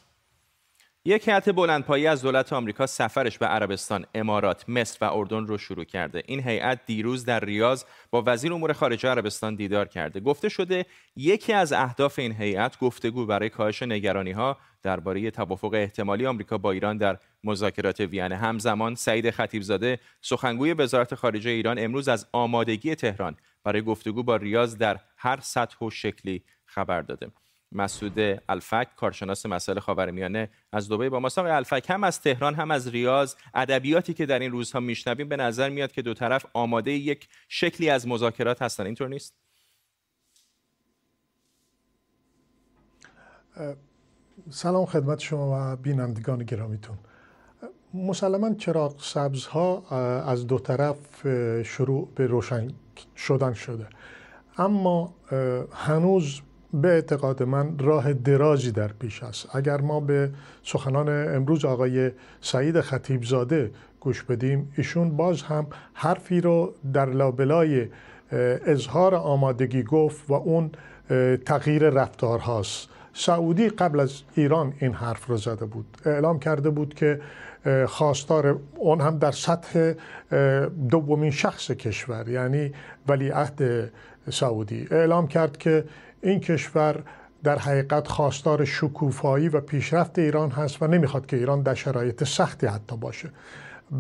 یک 1.06 1.28
هیئت 1.28 1.50
بلندپایه 1.50 2.10
از 2.10 2.22
دولت 2.22 2.54
آمریکا 2.54 2.88
سفرش 2.88 3.38
به 3.38 3.46
عربستان، 3.46 4.06
امارات، 4.16 4.70
مصر 4.70 4.98
و 5.02 5.14
اردن 5.14 5.48
رو 5.48 5.58
شروع 5.58 5.84
کرده. 5.84 6.24
این 6.26 6.40
هیئت 6.48 6.86
دیروز 6.86 7.26
در 7.26 7.40
ریاض 7.40 7.84
با 8.12 8.24
وزیر 8.26 8.54
امور 8.54 8.74
خارجه 8.74 9.10
عربستان 9.10 9.56
دیدار 9.56 9.88
کرده. 9.88 10.20
گفته 10.20 10.50
شده 10.50 10.86
یکی 11.16 11.54
از 11.54 11.74
اهداف 11.74 12.20
این 12.20 12.32
هیئت 12.32 12.80
گفتگو 12.80 13.26
برای 13.26 13.50
کاهش 13.50 13.84
نگرانی 13.84 14.32
ها 14.32 14.58
درباره 14.84 15.32
توافق 15.32 15.74
احتمالی 15.74 16.26
آمریکا 16.26 16.58
با 16.58 16.72
ایران 16.72 16.98
در 16.98 17.18
مذاکرات 17.44 18.00
وین 18.00 18.32
همزمان 18.32 18.96
سعید 18.96 19.30
خطیبزاده 19.30 20.00
سخنگوی 20.22 20.74
وزارت 20.74 21.16
خارجه 21.16 21.50
ایران 21.50 21.80
امروز 21.80 22.08
از 22.08 22.28
آمادگی 22.32 22.96
تهران 22.96 23.36
برای 23.64 23.82
گفتگو 23.82 24.24
با 24.24 24.36
ریاض 24.36 24.78
در 24.78 25.00
هر 25.18 25.40
سطح 25.42 25.86
و 25.86 25.90
شکلی 25.90 26.44
خبر 26.66 27.02
داده 27.02 27.28
مسعود 27.72 28.42
الفک 28.50 28.88
کارشناس 28.96 29.46
مسائل 29.46 29.80
خاورمیانه 29.80 30.50
از 30.72 30.90
دبی 30.90 31.10
با 31.10 31.20
مساق 31.20 31.46
الفک 31.46 31.86
هم 31.90 32.04
از 32.04 32.22
تهران 32.22 32.56
هم 32.56 32.72
از 32.72 32.88
ریاض 32.88 33.36
ادبیاتی 33.54 34.14
که 34.14 34.26
در 34.26 34.40
این 34.40 34.52
روزها 34.52 34.80
میشنویم 34.80 35.30
به 35.30 35.36
نظر 35.36 35.70
میاد 35.70 35.92
که 35.92 36.02
دو 36.02 36.14
طرف 36.14 36.46
آماده 36.54 36.92
یک 36.92 37.28
شکلی 37.48 37.90
از 37.90 38.08
مذاکرات 38.08 38.62
هستن. 38.62 38.86
اینطور 38.86 39.08
نیست؟ 39.08 39.36
سلام 44.50 44.86
خدمت 44.86 45.20
شما 45.20 45.74
و 45.74 45.76
بینندگان 45.76 46.44
گرامیتون. 46.44 46.98
مسلما 47.94 48.54
چراغ 48.54 49.02
سبزها 49.02 49.88
از 50.26 50.48
دو 50.48 50.60
طرف 50.60 50.98
شروع 51.64 52.12
به 52.16 52.28
روشن 52.28 52.68
شدن 53.18 53.54
شده. 53.54 53.88
اما 54.58 55.16
هنوز 55.74 56.42
به 56.74 56.88
اعتقاد 56.88 57.44
من 57.44 57.80
راه 57.80 58.14
درازی 58.14 58.72
در 58.72 58.88
پیش 58.88 59.24
است. 59.24 59.56
اگر 59.56 59.82
ما 59.82 60.00
به 60.00 60.30
سخنان 60.64 61.36
امروز 61.36 61.66
آقای 61.66 62.12
سعید 62.42 62.82
خطیبزاده 62.82 63.72
گوش 64.00 64.24
بدیم 64.24 64.74
ایشون 64.78 65.18
باز 65.18 65.42
هم 65.42 65.68
حرفی 65.94 66.42
رو 66.42 66.74
در 66.94 67.06
لابلای 67.06 67.88
اظهار 68.66 69.16
آمادگی 69.16 69.84
گفت 69.84 70.30
و 70.30 70.34
اون 70.34 70.72
تغییر 71.46 71.90
رفتار 71.90 72.40
هاست 72.40 72.90
سعودی 73.14 73.70
قبل 73.70 74.00
از 74.00 74.22
ایران 74.36 74.74
این 74.80 74.94
حرف 74.94 75.26
رو 75.26 75.38
زده 75.38 75.66
بود. 75.66 75.98
اعلام 76.06 76.40
کرده 76.40 76.70
بود 76.70 76.94
که 76.94 77.22
خواستار 77.88 78.60
اون 78.76 79.02
هم 79.02 79.18
در 79.18 79.32
سطح 79.32 79.94
دومین 80.90 81.32
شخص 81.32 81.72
کشور 81.72 82.30
یعنی 82.30 82.72
ولیعهد 83.08 83.92
سعودی. 84.30 84.88
اعلام 84.92 85.28
کرد 85.28 85.58
که 85.58 85.84
این 86.24 86.40
کشور 86.40 87.04
در 87.44 87.60
حقیقت 87.60 88.08
خواستار 88.08 88.66
شکوفایی 88.66 89.50
و 89.50 89.62
پیشرفت 89.62 90.20
ایران 90.20 90.52
هست 90.52 90.82
و 90.84 90.88
نمی‌خواد 90.88 91.26
که 91.26 91.38
ایران 91.38 91.62
در 91.62 91.74
شرایط 91.74 92.24
سختی 92.24 92.68
حتی 92.68 92.98
باشه. 92.98 93.30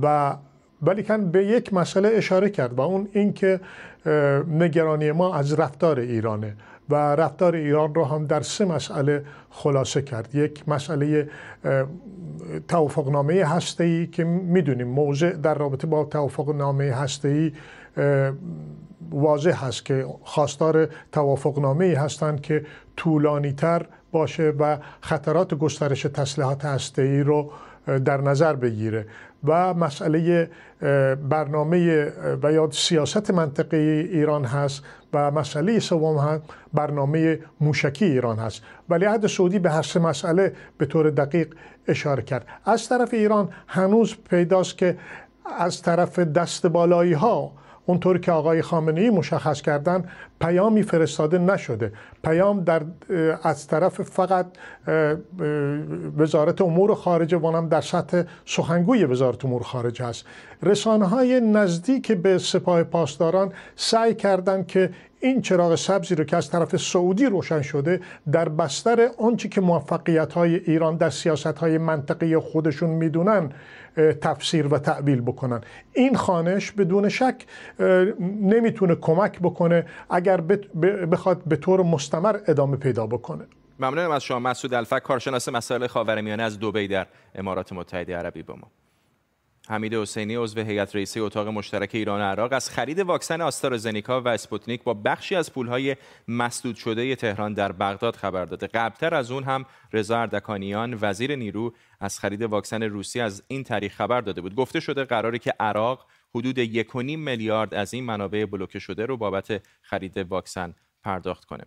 و 0.01 0.35
ولیکن 0.81 1.31
به 1.31 1.45
یک 1.45 1.73
مسئله 1.73 2.09
اشاره 2.13 2.49
کرد 2.49 2.73
و 2.73 2.81
اون 2.81 3.07
اینکه 3.13 3.59
نگرانی 4.47 5.11
ما 5.11 5.35
از 5.35 5.53
رفتار 5.53 5.99
ایرانه 5.99 6.55
و 6.89 6.95
رفتار 6.95 7.55
ایران 7.55 7.95
را 7.95 8.05
هم 8.05 8.25
در 8.25 8.41
سه 8.41 8.65
مسئله 8.65 9.23
خلاصه 9.49 10.01
کرد. 10.01 10.35
یک 10.35 10.69
مسئله 10.69 11.29
توافقنامه 12.67 13.45
هسته‌ای 13.45 14.07
که 14.07 14.23
می‌دونیم 14.23 14.87
موضع 14.87 15.31
در 15.31 15.53
رابطه 15.53 15.87
با 15.87 16.03
توافقنامه 16.03 16.91
هسته‌ای 16.91 17.51
واضح 19.11 19.65
هست 19.65 19.85
که 19.85 20.05
خواستار 20.23 20.89
توافقنامه 21.11 21.85
ای 21.85 21.93
هستند 21.93 22.41
که 22.41 22.65
طولانی 22.97 23.53
تر 23.53 23.85
باشه 24.11 24.53
و 24.59 24.77
خطرات 25.01 25.53
گسترش 25.53 26.01
تسلیحات 26.01 26.65
هسته 26.65 27.01
ای 27.01 27.19
رو 27.19 27.51
در 28.05 28.21
نظر 28.21 28.53
بگیره. 28.53 29.05
و 29.43 29.73
مسئله 29.73 30.49
برنامه 31.29 32.11
و 32.43 32.51
یا 32.51 32.69
سیاست 32.71 33.31
منطقه 33.31 33.77
ایران 34.11 34.45
هست 34.45 34.83
و 35.13 35.31
مسئله 35.31 35.79
سوم 35.79 36.17
هم 36.17 36.41
برنامه 36.73 37.39
موشکی 37.61 38.05
ایران 38.05 38.39
هست. 38.39 38.61
ولی 38.89 39.05
عهد 39.05 39.27
سعودی 39.27 39.59
به 39.59 39.71
هر 39.71 39.81
سه 39.81 39.99
مسئله 39.99 40.53
به 40.77 40.85
طور 40.85 41.09
دقیق 41.09 41.55
اشاره 41.87 42.23
کرد. 42.23 42.45
از 42.65 42.89
طرف 42.89 43.13
ایران 43.13 43.49
هنوز 43.67 44.15
پیداست 44.29 44.77
که 44.77 44.97
از 45.59 45.81
طرف 45.81 46.19
دست 46.19 46.67
بالایی 46.67 47.13
ها 47.13 47.51
اونطور 47.89 48.17
که 48.17 48.31
آقای 48.31 48.61
خامنه 48.61 49.01
ای 49.01 49.09
مشخص 49.09 49.61
کردن 49.61 50.03
پیامی 50.41 50.83
فرستاده 50.83 51.37
نشده. 51.37 51.91
پیام 52.23 52.63
در 52.63 52.81
از 53.43 53.67
طرف 53.67 54.01
فقط 54.01 54.45
وزارت 56.17 56.61
امور 56.61 56.95
خارجه 56.95 57.37
و 57.37 57.57
هم 57.57 57.69
در 57.69 57.81
سطح 57.81 58.23
سخنگوی 58.45 59.05
وزارت 59.05 59.45
امور 59.45 59.63
خارجه 59.63 60.05
است. 60.05 60.25
رسانه 60.63 61.05
های 61.05 61.39
نزدیک 61.39 62.11
به 62.11 62.37
سپاه 62.37 62.83
پاسداران 62.83 63.53
سعی 63.75 64.15
کردند 64.15 64.67
که 64.67 64.89
این 65.19 65.41
چراغ 65.41 65.75
سبزی 65.75 66.15
رو 66.15 66.23
که 66.23 66.37
از 66.37 66.49
طرف 66.49 66.77
سعودی 66.77 67.25
روشن 67.25 67.61
شده 67.61 68.01
در 68.31 68.49
بستر 68.49 69.09
آنچه 69.17 69.49
که 69.49 69.61
موفقیت 69.61 70.33
های 70.33 70.55
ایران 70.55 70.97
در 70.97 71.09
سیاست 71.09 71.47
های 71.47 71.77
منطقی 71.77 72.37
خودشون 72.37 72.89
می‌دونن 72.89 73.51
تفسیر 74.21 74.67
و 74.67 74.79
تعبیل 74.79 75.21
بکنن. 75.21 75.61
این 75.93 76.15
خانش 76.15 76.71
بدون 76.71 77.09
شک 77.09 77.45
نمی‌تونه 78.41 78.95
کمک 78.95 79.39
بکنه 79.39 79.85
اگر 80.09 80.41
بخواد 81.11 81.43
به 81.45 81.55
طور 81.55 81.83
مستمر 81.83 82.39
ادامه 82.47 82.77
پیدا 82.77 83.07
بکنه. 83.07 83.45
ممنونم 83.79 84.11
از 84.11 84.23
شما 84.23 84.39
مسعود 84.39 84.73
الفک 84.73 85.03
کارشناس 85.03 85.49
مسائل 85.49 85.87
خاورمیانه 85.87 86.43
از 86.43 86.59
دبی 86.59 86.87
در 86.87 87.07
امارات 87.35 87.73
متحده 87.73 88.17
عربی 88.17 88.43
با 88.43 88.55
ما. 88.55 88.67
حمید 89.69 89.93
حسینی 89.93 90.35
عضو 90.35 90.61
هیئت 90.61 90.95
رئیسه 90.95 91.21
اتاق 91.21 91.47
مشترک 91.47 91.89
ایران 91.93 92.21
و 92.21 92.23
عراق 92.23 92.53
از 92.53 92.69
خرید 92.69 92.99
واکسن 92.99 93.41
آسترازنیکا 93.41 94.21
و 94.21 94.27
اسپوتنیک 94.27 94.83
با 94.83 94.93
بخشی 94.93 95.35
از 95.35 95.53
پولهای 95.53 95.95
مسدود 96.27 96.75
شده 96.75 97.15
تهران 97.15 97.53
در 97.53 97.71
بغداد 97.71 98.15
خبر 98.15 98.45
داده. 98.45 98.67
قبلتر 98.67 99.15
از 99.15 99.31
اون 99.31 99.43
هم 99.43 99.65
رضا 99.93 100.19
اردکانیان 100.19 100.97
وزیر 101.01 101.35
نیرو 101.35 101.73
از 101.99 102.19
خرید 102.19 102.41
واکسن 102.41 102.83
روسی 102.83 103.21
از 103.21 103.43
این 103.47 103.63
طریق 103.63 103.91
خبر 103.91 104.21
داده 104.21 104.41
بود. 104.41 104.55
گفته 104.55 104.79
شده 104.79 105.03
قراره 105.03 105.39
که 105.39 105.53
عراق 105.59 106.05
حدود 106.35 106.65
1.5 106.65 106.95
میلیارد 106.95 107.73
از 107.73 107.93
این 107.93 108.03
منابع 108.03 108.45
بلوکه 108.45 108.79
شده 108.79 109.05
رو 109.05 109.17
بابت 109.17 109.61
خرید 109.81 110.17
واکسن 110.17 110.75
پرداخت 111.03 111.45
کنه. 111.45 111.65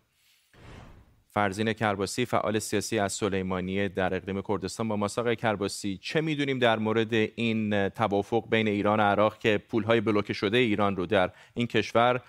فرزین 1.34 1.72
کرباسی 1.72 2.26
فعال 2.26 2.58
سیاسی 2.58 2.98
از 2.98 3.12
سلیمانیه 3.12 3.88
در 3.88 4.14
اقلیم 4.14 4.42
کردستان 4.42 4.88
با 4.88 4.96
ماساق 4.96 5.34
کرباسی 5.34 5.98
چه 6.02 6.20
می‌دونیم 6.20 6.58
در 6.58 6.78
مورد 6.78 7.12
این 7.12 7.88
توافق 7.88 8.48
بین 8.50 8.68
ایران 8.68 9.00
و 9.00 9.02
عراق 9.02 9.38
که 9.38 9.58
پولهای 9.58 10.00
بلوکه 10.00 10.32
شده 10.32 10.58
ایران 10.58 10.96
رو 10.96 11.06
در 11.06 11.32
این 11.54 11.66
کشور 11.66 12.22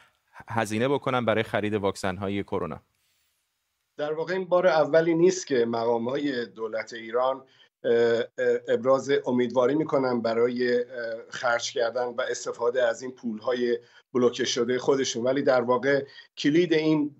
هزینه 0.48 0.88
بکنن 0.88 1.26
برای 1.26 1.44
خرید 1.44 1.74
واکسن 1.74 2.18
های 2.18 2.44
کرونا؟ 2.44 2.82
در 3.98 4.14
واقع 4.14 4.34
این 4.34 4.46
بار 4.46 4.68
اولی 4.68 5.14
نیست 5.14 5.48
که 5.48 5.66
مقام 5.66 6.10
های 6.10 6.46
دولت 6.46 6.94
ایران 6.94 7.46
ابراز 8.68 9.12
امیدواری 9.26 9.76
می‌کنن 9.76 10.22
برای 10.22 10.86
خرج 11.30 11.72
کردن 11.72 12.06
و 12.06 12.22
استفاده 12.22 12.84
از 12.84 13.02
این 13.02 13.12
پولهای 13.12 13.80
بلوکه 14.14 14.46
شده 14.46 14.80
خودشون. 14.80 15.24
ولی 15.24 15.42
در 15.42 15.62
واقع 15.62 16.06
کلید 16.38 16.74
این 16.74 17.16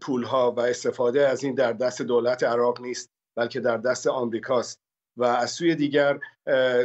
پولها 0.00 0.52
و 0.52 0.60
استفاده 0.60 1.28
از 1.28 1.44
این 1.44 1.54
در 1.54 1.72
دست 1.72 2.02
دولت 2.02 2.42
عراق 2.42 2.80
نیست 2.80 3.10
بلکه 3.36 3.60
در 3.60 3.76
دست 3.76 4.06
آمریکاست. 4.06 4.82
و 5.16 5.24
از 5.24 5.50
سوی 5.50 5.74
دیگر 5.74 6.18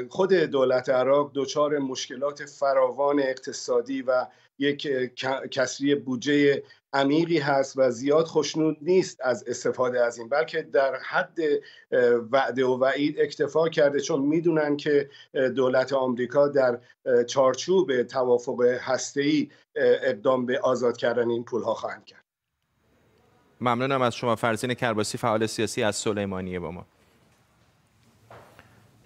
خود 0.09 0.33
دولت 0.33 0.89
عراق 0.89 1.31
دچار 1.35 1.77
مشکلات 1.77 2.45
فراوان 2.45 3.19
اقتصادی 3.19 4.01
و 4.01 4.27
یک 4.59 4.81
کسری 5.51 5.95
بودجه 5.95 6.63
عمیقی 6.93 7.37
هست 7.37 7.77
و 7.77 7.91
زیاد 7.91 8.25
خوشنود 8.25 8.77
نیست 8.81 9.21
از 9.23 9.43
استفاده 9.47 10.05
از 10.05 10.17
این 10.17 10.29
بلکه 10.29 10.61
در 10.61 10.95
حد 10.95 11.37
وعده 12.31 12.65
و 12.65 12.77
وعید 12.77 13.19
اکتفا 13.19 13.69
کرده 13.69 13.99
چون 13.99 14.21
می‌دونن 14.21 14.77
که 14.77 15.09
دولت 15.33 15.93
آمریکا 15.93 16.47
در 16.47 16.79
چارچوب 17.27 18.03
توافق 18.03 18.61
هسته‌ای 18.61 19.49
اقدام 19.75 20.45
به 20.45 20.59
آزاد 20.59 20.97
کردن 20.97 21.29
این 21.29 21.43
پولها 21.43 21.73
خواهند 21.73 22.05
کرد. 22.05 22.23
ممنونم 23.61 24.01
از 24.01 24.15
شما 24.15 24.35
فرزین 24.35 24.73
کرباسی 24.73 25.17
فعال 25.17 25.45
سیاسی 25.45 25.83
از 25.83 25.95
سلیمانیه 25.95 26.59
با 26.59 26.71
ما. 26.71 26.85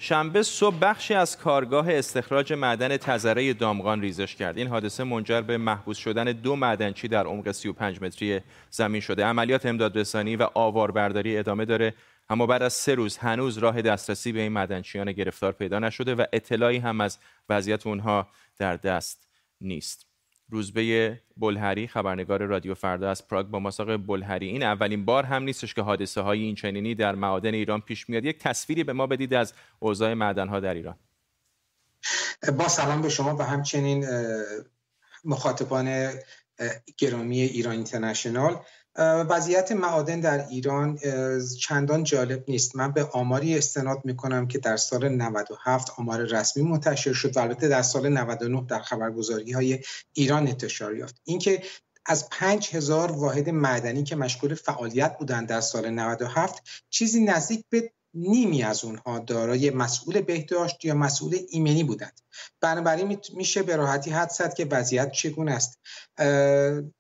شنبه 0.04 0.44
صبح 0.44 0.76
بخشی 0.82 1.14
از 1.14 1.38
کارگاه 1.38 1.86
استخراج 1.90 2.54
معدن 2.54 2.98
تزره 2.98 3.54
دامغان 3.54 4.02
ریزش 4.02 4.36
کرد. 4.36 4.58
این 4.58 4.68
حادثه 4.68 5.04
منجر 5.04 5.42
به 5.42 5.58
محبوس 5.58 5.98
شدن 5.98 6.24
دو 6.24 6.56
معدنچی 6.56 7.08
در 7.08 7.26
عمق 7.26 7.52
35 7.52 8.02
متری 8.02 8.40
زمین 8.70 9.02
شده. 9.02 9.26
عملیات 9.26 9.66
امدادرسانی 9.66 10.36
و 10.36 10.48
آواربرداری 10.54 11.38
ادامه 11.38 11.66
داره. 11.66 11.94
اما 12.30 12.46
بعد 12.46 12.64
از 12.64 12.74
سه 12.74 12.96
روز 12.96 13.18
هنوز 13.18 13.58
راه 13.58 13.82
دسترسی 13.82 14.32
به 14.32 14.40
این 14.40 14.52
معدنچیان 14.52 15.12
گرفتار 15.12 15.52
پیدا 15.52 15.80
نشده 15.80 16.16
و 16.16 16.26
اطلاعی 16.34 16.78
هم 16.78 17.02
از 17.02 17.18
وضعیت 17.50 17.88
اونها 17.88 18.28
در 18.58 18.76
دست 18.76 19.28
نیست. 19.62 20.11
روزبه 20.52 21.20
بلهری 21.38 21.88
خبرنگار 21.88 22.44
رادیو 22.46 22.74
فردا 22.74 23.10
از 23.10 23.28
پراگ 23.28 23.46
با 23.46 23.60
مساق 23.60 23.98
بلهری. 23.98 24.48
این 24.48 24.64
اولین 24.64 25.06
بار 25.06 25.24
هم 25.24 25.44
نیستش 25.44 25.74
که 25.74 25.82
حادثه 25.82 26.22
های 26.22 26.40
این 26.40 26.56
چنینی 26.56 26.96
در 26.96 27.16
معادن 27.16 27.54
ایران 27.54 27.82
پیش 27.82 28.10
میاد 28.10 28.26
یک 28.26 28.40
تصویری 28.40 28.84
به 28.84 28.94
ما 28.94 29.08
بدید 29.08 29.34
از 29.34 29.54
اوضاع 29.80 30.14
معدن 30.14 30.48
ها 30.48 30.60
در 30.60 30.74
ایران. 30.74 30.96
با 32.58 32.68
سلام 32.68 33.02
به 33.02 33.10
شما 33.10 33.36
و 33.36 33.44
همچنین 33.44 34.06
مخاطبان 35.26 36.10
گرامی 36.98 37.42
ایران 37.42 37.76
اینترنشنال. 37.76 38.60
وضعیت 38.98 39.72
معادن 39.72 40.20
در 40.20 40.48
ایران 40.48 41.00
چندان 41.60 42.04
جالب 42.04 42.44
نیست. 42.48 42.76
من 42.76 42.92
به 42.92 43.04
آماری 43.04 43.58
استناد 43.58 44.02
می‌کنم 44.06 44.48
که 44.48 44.58
در 44.58 44.78
سال 44.78 45.10
97 45.10 45.92
آمار 45.98 46.26
رسمی 46.26 46.64
منتشر 46.64 47.14
شد 47.14 47.38
و 47.38 47.40
البته 47.40 47.68
در 47.68 47.82
سال 47.82 48.10
99 48.10 48.66
در 48.68 48.80
خبرگزاری 48.80 49.52
های 49.52 49.80
ایران 50.14 50.48
انتشار 50.48 50.96
یافت. 50.96 51.22
اینکه 51.24 51.64
از 52.06 52.30
5000 52.30 53.12
واحد 53.12 53.50
معدنی 53.50 54.04
که 54.04 54.16
مشغول 54.16 54.56
فعالیت 54.56 55.18
بودند 55.18 55.48
در 55.48 55.62
سال 55.62 55.90
97 55.90 56.64
چیزی 56.90 57.24
نزدیک 57.24 57.66
به 57.70 57.92
نیمی 58.14 58.64
از 58.64 58.86
اونها 58.86 59.20
دارای 59.20 59.70
مسئول 59.70 60.22
بهداشت 60.22 60.86
یا 60.86 60.94
مسئول 60.94 61.38
ایمنی 61.50 61.84
بودند. 61.84 62.22
بنابراین 62.62 63.18
میشه 63.34 63.64
به 63.64 63.76
راحتی 63.76 64.12
حد 64.12 64.30
زد 64.30 64.54
که 64.54 64.66
وضعیت 64.66 65.12
چگونه 65.12 65.52
است. 65.52 65.80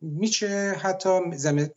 میشه 0.01 0.75
حتی 0.81 1.19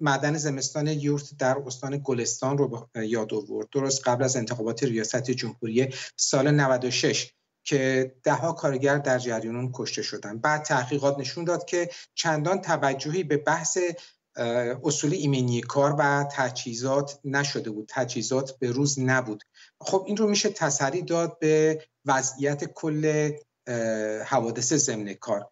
معدن 0.01 0.37
زمستان 0.37 0.87
یورت 0.87 1.37
در 1.39 1.57
استان 1.67 2.01
گلستان 2.05 2.59
رو 2.59 2.89
یاد 2.95 3.35
آورد. 3.35 3.69
درست 3.73 4.09
قبل 4.09 4.25
از 4.25 4.37
انتخابات 4.37 4.83
ریاست 4.83 5.31
جمهوری 5.31 5.95
سال 6.17 6.51
96 6.51 7.33
که 7.67 8.15
دهها 8.23 8.53
کارگر 8.53 8.99
در 8.99 9.19
جریان 9.19 9.71
کشته 9.75 10.03
شدن. 10.03 10.39
بعد 10.39 10.63
تحقیقات 10.63 11.19
نشون 11.19 11.45
داد 11.45 11.65
که 11.65 11.91
چندان 12.15 12.61
توجهی 12.61 13.25
به 13.25 13.37
بحث 13.37 13.79
اصول 14.85 15.13
ایمنی 15.13 15.61
کار 15.61 15.95
و 15.99 16.29
تجهیزات 16.33 17.21
نشده 17.25 17.71
بود. 17.71 17.89
تجهیزات 17.89 18.59
به 18.59 18.71
روز 18.71 18.99
نبود. 18.99 19.45
خب 19.81 20.05
این 20.07 20.17
رو 20.17 20.29
میشه 20.29 20.49
تسری 20.49 21.03
داد 21.03 21.39
به 21.39 21.85
وضعیت 22.05 22.65
کل 22.65 23.31
حوادث 24.27 24.73
ضمن 24.73 25.15
کار. 25.15 25.51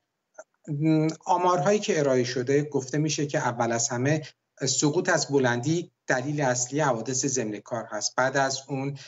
آمارهایی 1.25 1.79
که 1.79 1.99
ارائه 1.99 2.25
شده 2.25 2.63
گفته 2.63 2.99
میشه 2.99 3.27
که 3.27 3.39
اول 3.39 3.73
از 3.73 3.89
همه 3.89 4.23
سقوط 4.69 5.09
از 5.09 5.27
بلندی 5.27 5.93
دلیل 6.07 6.41
اصلی 6.41 6.81
حوادث 6.81 7.27
ضمن 7.27 7.61
کار 7.61 7.89
هست. 7.91 8.17
بعد 8.17 8.37
از 8.37 8.61
اون 8.69 8.99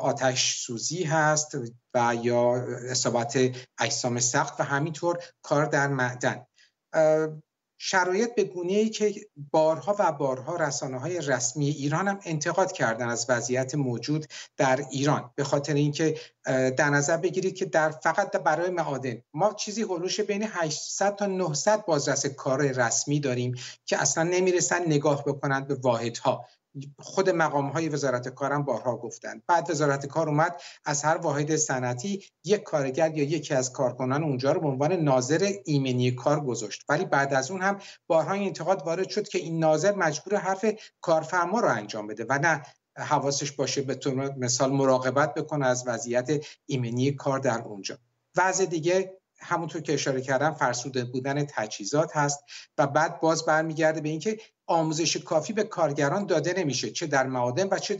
آتش 0.00 0.64
سوزی 0.64 1.02
هست 1.02 1.56
و 1.94 2.14
یا 2.22 2.54
اصابت 2.90 3.38
اجسام 3.78 4.20
سخت 4.20 4.60
و 4.60 4.62
همینطور 4.62 5.18
کار 5.42 5.66
در 5.66 5.88
معدن. 5.88 6.46
شرایط 7.82 8.34
به 8.34 8.44
گونه 8.44 8.72
ای 8.72 8.88
که 8.88 9.14
بارها 9.50 9.96
و 9.98 10.12
بارها 10.12 10.56
رسانه 10.56 10.98
های 10.98 11.20
رسمی 11.20 11.68
ایران 11.68 12.08
هم 12.08 12.20
انتقاد 12.24 12.72
کردن 12.72 13.08
از 13.08 13.26
وضعیت 13.28 13.74
موجود 13.74 14.26
در 14.56 14.84
ایران. 14.90 15.30
به 15.34 15.44
خاطر 15.44 15.74
اینکه 15.74 16.20
در 16.76 16.90
نظر 16.90 17.16
بگیرید 17.16 17.54
که 17.54 17.64
در 17.64 17.90
فقط 17.90 18.32
برای 18.36 18.70
معادن 18.70 19.22
ما 19.34 19.52
چیزی 19.52 19.82
هلوش 19.82 20.20
بین 20.20 20.42
800 20.42 21.16
تا 21.16 21.26
900 21.26 21.84
بازرس 21.84 22.26
کار 22.26 22.62
رسمی 22.62 23.20
داریم 23.20 23.54
که 23.86 23.98
اصلا 23.98 24.24
نمی‌رسن 24.24 24.86
نگاه 24.86 25.24
بکنند 25.24 25.66
به 25.66 25.74
واحدها. 25.74 26.46
خود 26.98 27.30
مقام 27.30 27.68
های 27.68 27.88
وزارت 27.88 28.28
کارم 28.28 28.62
بارها 28.62 28.96
گفتن 28.96 29.42
بعد 29.46 29.70
وزارت 29.70 30.06
کار 30.06 30.28
اومد 30.28 30.60
از 30.84 31.04
هر 31.04 31.16
واحد 31.16 31.56
صنعتی 31.56 32.24
یک 32.44 32.62
کارگر 32.62 33.16
یا 33.16 33.24
یکی 33.24 33.54
از 33.54 33.72
کارکنان 33.72 34.22
اونجا 34.22 34.52
رو 34.52 34.60
به 34.60 34.68
عنوان 34.68 34.92
ناظر 34.92 35.52
ایمنی 35.64 36.10
کار 36.10 36.40
گذاشت. 36.40 36.84
ولی 36.88 37.04
بعد 37.04 37.34
از 37.34 37.50
اون 37.50 37.62
هم 37.62 37.78
بارها 38.06 38.34
انتقاد 38.34 38.82
وارد 38.86 39.08
شد 39.08 39.28
که 39.28 39.38
این 39.38 39.58
ناظر 39.58 39.94
مجبور 39.94 40.36
حرف 40.36 40.64
کارفرما 41.00 41.60
رو 41.60 41.68
انجام 41.68 42.06
بده 42.06 42.26
و 42.28 42.38
نه 42.38 42.62
حواسش 42.96 43.52
باشه 43.52 43.82
به 43.82 43.94
طور 43.94 44.34
مثال 44.38 44.72
مراقبت 44.72 45.34
بکنه 45.34 45.66
از 45.66 45.84
وضعیت 45.86 46.44
ایمنی 46.66 47.12
کار 47.12 47.38
در 47.38 47.62
اونجا. 47.62 47.98
وضع 48.36 48.64
دیگه 48.64 49.19
همونطور 49.42 49.82
که 49.82 49.94
اشاره 49.94 50.20
کردم 50.20 50.54
فرسوده 50.54 51.04
بودن 51.04 51.44
تجهیزات 51.44 52.16
هست 52.16 52.44
و 52.78 52.86
بعد 52.86 53.20
باز 53.20 53.44
برمیگرده 53.44 54.00
به 54.00 54.08
اینکه 54.08 54.38
آموزش 54.66 55.16
کافی 55.16 55.52
به 55.52 55.64
کارگران 55.64 56.26
داده 56.26 56.54
نمیشه 56.56 56.90
چه 56.90 57.06
در 57.06 57.26
معادن 57.26 57.68
و 57.70 57.78
چه 57.78 57.94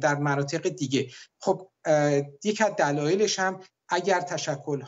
در 0.00 0.14
مناطق 0.14 0.68
دیگه. 0.68 1.08
خب 1.40 1.68
یک 2.44 2.60
از 2.60 2.72
دلایلش 2.76 3.38
هم 3.38 3.60
اگر 3.88 4.24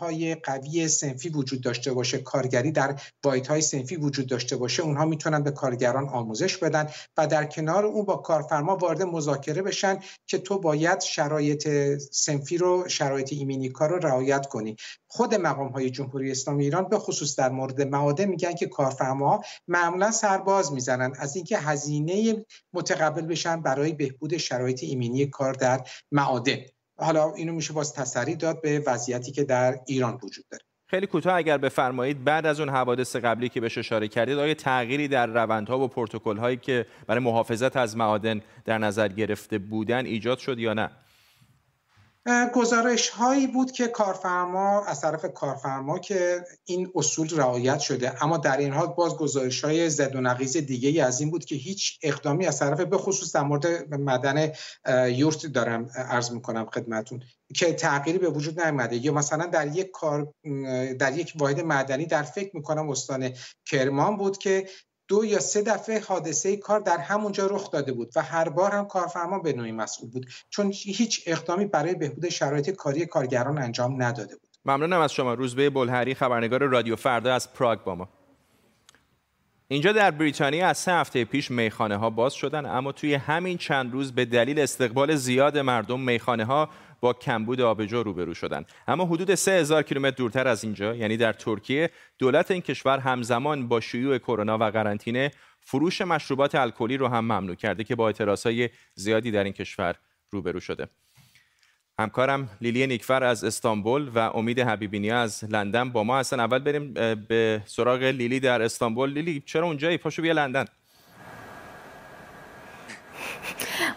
های 0.00 0.34
قوی 0.34 0.88
سنفی 0.88 1.28
وجود 1.28 1.60
داشته 1.60 1.92
باشه 1.92 2.18
کارگری 2.18 2.72
در 2.72 3.00
های 3.48 3.60
سنفی 3.60 3.96
وجود 3.96 4.28
داشته 4.28 4.56
باشه 4.56 4.82
اونها 4.82 5.04
می‌تونن 5.04 5.42
به 5.42 5.50
کارگران 5.50 6.08
آموزش 6.08 6.56
بدن 6.56 6.88
و 7.16 7.26
در 7.26 7.44
کنار 7.44 7.86
اون 7.86 8.04
با 8.04 8.16
کارفرما 8.16 8.76
وارد 8.76 9.02
مذاکره 9.02 9.62
بشن 9.62 9.98
که 10.26 10.38
تو 10.38 10.58
باید 10.58 11.00
شرایط 11.00 11.68
سنفی 12.12 12.58
رو 12.58 12.88
شرایط 12.88 13.32
ایمنی 13.32 13.68
کار 13.68 13.90
رو 13.90 13.96
رعایت 13.96 14.46
کنی. 14.46 14.76
خود 15.06 15.34
مقام 15.34 15.68
های 15.68 15.90
جمهوری 15.90 16.30
اسلامی 16.30 16.64
ایران 16.64 16.88
به 16.88 16.98
خصوص 16.98 17.38
در 17.38 17.50
مورد 17.50 17.82
معادن 17.82 18.24
میگن 18.24 18.54
که 18.54 18.66
کارفرما 18.66 19.42
معمولا 19.68 20.10
سرباز 20.10 20.72
می‌زنن. 20.72 21.12
از 21.18 21.36
اینکه 21.36 21.58
هزینه 21.58 22.44
متقبل 22.72 23.26
بشن 23.26 23.62
برای 23.62 23.92
بهبود 23.92 24.36
شرایط 24.36 24.82
ایمنی 24.82 25.26
کار 25.26 25.52
در 25.52 25.84
معادن 26.12 26.58
حالا 26.98 27.32
اینو 27.34 27.52
میشه 27.52 27.72
باز 27.72 27.92
تسری 27.92 28.36
داد 28.36 28.62
به 28.62 28.82
وضعیتی 28.86 29.32
که 29.32 29.44
در 29.44 29.80
ایران 29.86 30.18
وجود 30.22 30.44
داره. 30.50 30.64
خیلی 30.90 31.06
کوتاه 31.06 31.34
اگر 31.34 31.58
بفرمایید 31.58 32.24
بعد 32.24 32.46
از 32.46 32.60
اون 32.60 32.68
حوادث 32.68 33.16
قبلی 33.16 33.48
که 33.48 33.60
بهش 33.60 33.78
اشاره 33.78 34.08
کردید 34.08 34.38
آیا 34.38 34.54
تغییری 34.54 35.08
در 35.08 35.26
روندها 35.26 35.78
و 35.78 35.88
پروتکل 35.88 36.36
هایی 36.36 36.56
که 36.56 36.86
برای 37.06 37.22
محافظت 37.22 37.76
از 37.76 37.96
معادن 37.96 38.40
در 38.64 38.78
نظر 38.78 39.08
گرفته 39.08 39.58
بودن 39.58 40.06
ایجاد 40.06 40.38
شد 40.38 40.58
یا 40.58 40.74
نه؟ 40.74 40.90
گزارش 42.54 43.08
هایی 43.08 43.46
بود 43.46 43.72
که 43.72 43.88
کارفرما 43.88 44.84
از 44.84 45.00
طرف 45.00 45.24
کارفرما 45.34 45.98
که 45.98 46.44
این 46.64 46.90
اصول 46.94 47.28
رعایت 47.36 47.78
شده 47.78 48.24
اما 48.24 48.36
در 48.36 48.56
این 48.56 48.72
حال 48.72 48.86
باز 48.86 49.16
گزارش 49.16 49.64
های 49.64 49.90
زد 49.90 50.16
و 50.16 50.20
نقیز 50.20 50.56
دیگه 50.56 51.04
از 51.04 51.20
این 51.20 51.30
بود 51.30 51.44
که 51.44 51.54
هیچ 51.54 51.98
اقدامی 52.02 52.46
از 52.46 52.58
طرف 52.58 52.80
به 52.80 52.98
خصوص 52.98 53.36
در 53.36 53.42
مورد 53.42 53.94
مدن 53.94 54.52
یورت 55.08 55.46
دارم 55.46 55.90
عرض 55.94 56.30
می‌کنم 56.30 56.66
خدمتون 56.66 57.22
که 57.54 57.72
تغییری 57.72 58.18
به 58.18 58.30
وجود 58.30 58.60
نیامده. 58.60 58.96
یا 58.96 59.12
مثلا 59.12 59.46
در 59.46 59.76
یک 59.76 59.90
کار 59.90 60.34
در 60.98 61.18
یک 61.18 61.32
واحد 61.36 61.60
معدنی 61.60 62.06
در 62.06 62.22
فکر 62.22 62.50
می‌کنم 62.56 62.90
استان 62.90 63.30
کرمان 63.66 64.16
بود 64.16 64.38
که 64.38 64.68
دو 65.08 65.24
یا 65.24 65.38
سه 65.38 65.62
دفعه 65.62 66.00
حادثه 66.00 66.56
کار 66.56 66.80
در 66.80 66.98
همونجا 66.98 67.46
رخ 67.46 67.70
داده 67.70 67.92
بود 67.92 68.12
و 68.16 68.22
هر 68.22 68.48
بار 68.48 68.70
هم 68.70 68.84
کارفرما 68.84 69.38
به 69.38 69.52
نوعی 69.52 69.72
مسئول 69.72 70.10
بود 70.10 70.26
چون 70.50 70.72
هیچ 70.74 71.22
اقدامی 71.26 71.66
برای 71.66 71.94
بهبود 71.94 72.28
شرایط 72.28 72.70
کاری 72.70 73.06
کارگران 73.06 73.58
انجام 73.58 74.02
نداده 74.02 74.36
بود. 74.36 74.48
ممنونم 74.64 75.00
از 75.00 75.12
شما. 75.12 75.34
روزبه 75.34 75.70
بلهری 75.70 76.14
خبرنگار 76.14 76.62
رادیو 76.62 76.96
فردا 76.96 77.34
از 77.34 77.52
پراگ 77.52 77.84
با 77.84 77.94
ما. 77.94 78.08
اینجا 79.70 79.92
در 79.92 80.10
بریتانیا 80.10 80.68
از 80.68 80.78
سه 80.78 80.92
هفته 80.92 81.24
پیش 81.24 81.50
میخانه 81.50 81.96
ها 81.96 82.10
باز 82.10 82.34
شدن 82.34 82.66
اما 82.66 82.92
توی 82.92 83.14
همین 83.14 83.58
چند 83.58 83.92
روز 83.92 84.12
به 84.12 84.24
دلیل 84.24 84.60
استقبال 84.60 85.14
زیاد 85.14 85.58
مردم 85.58 86.00
میخانه 86.00 86.44
ها 86.44 86.68
با 87.00 87.12
کمبود 87.12 87.60
آبجو 87.60 88.02
روبرو 88.02 88.34
شدند 88.34 88.66
اما 88.88 89.04
حدود 89.04 89.34
3000 89.34 89.82
کیلومتر 89.82 90.16
دورتر 90.16 90.48
از 90.48 90.64
اینجا 90.64 90.94
یعنی 90.94 91.16
در 91.16 91.32
ترکیه 91.32 91.90
دولت 92.18 92.50
این 92.50 92.60
کشور 92.60 92.98
همزمان 92.98 93.68
با 93.68 93.80
شیوع 93.80 94.18
کرونا 94.18 94.58
و 94.58 94.64
قرنطینه 94.64 95.30
فروش 95.60 96.00
مشروبات 96.00 96.54
الکلی 96.54 96.96
رو 96.96 97.08
هم 97.08 97.24
ممنوع 97.24 97.54
کرده 97.54 97.84
که 97.84 97.96
با 97.96 98.06
اعتراضهای 98.06 98.70
زیادی 98.94 99.30
در 99.30 99.44
این 99.44 99.52
کشور 99.52 99.94
روبرو 100.30 100.60
شده. 100.60 100.88
همکارم 101.98 102.48
لیلی 102.60 102.86
نیکفر 102.86 103.24
از 103.24 103.44
استانبول 103.44 104.10
و 104.14 104.18
امید 104.18 104.60
حبیبینی 104.60 105.10
از 105.10 105.44
لندن 105.44 105.90
با 105.90 106.04
ما 106.04 106.18
هستن. 106.18 106.40
اول 106.40 106.58
بریم 106.58 106.92
به 107.28 107.62
سراغ 107.66 108.02
لیلی 108.02 108.40
در 108.40 108.62
استانبول. 108.62 109.10
لیلی 109.10 109.42
چرا 109.46 109.66
اونجایی؟ 109.66 109.98
پاشو 109.98 110.22
بیا 110.22 110.32
لندن. 110.32 110.64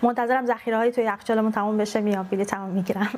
منتظرم 0.01 0.45
ذخیره 0.45 0.77
های 0.77 0.91
توی 0.91 1.03
یخچالمون 1.03 1.51
تموم 1.51 1.77
بشه 1.77 2.01
میام 2.01 2.23
بلیط 2.31 2.49
تمام 2.49 2.69
می‌گیرم. 2.69 3.09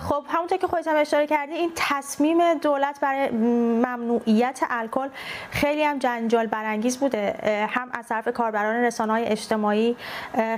خب 0.00 0.24
همونطور 0.28 0.58
که 0.58 0.66
خودت 0.66 0.88
هم 0.88 0.96
اشاره 0.96 1.26
کردی 1.26 1.52
این 1.52 1.72
تصمیم 1.76 2.54
دولت 2.54 3.00
برای 3.00 3.28
ممنوعیت 3.30 4.60
الکل 4.70 5.08
خیلی 5.50 5.82
هم 5.82 5.98
جنجال 5.98 6.46
برانگیز 6.46 6.98
بوده. 6.98 7.36
هم 7.70 7.88
از 7.92 8.08
طرف 8.08 8.28
کاربران 8.28 8.76
رسانه 8.76 9.12
های 9.12 9.24
اجتماعی 9.24 9.96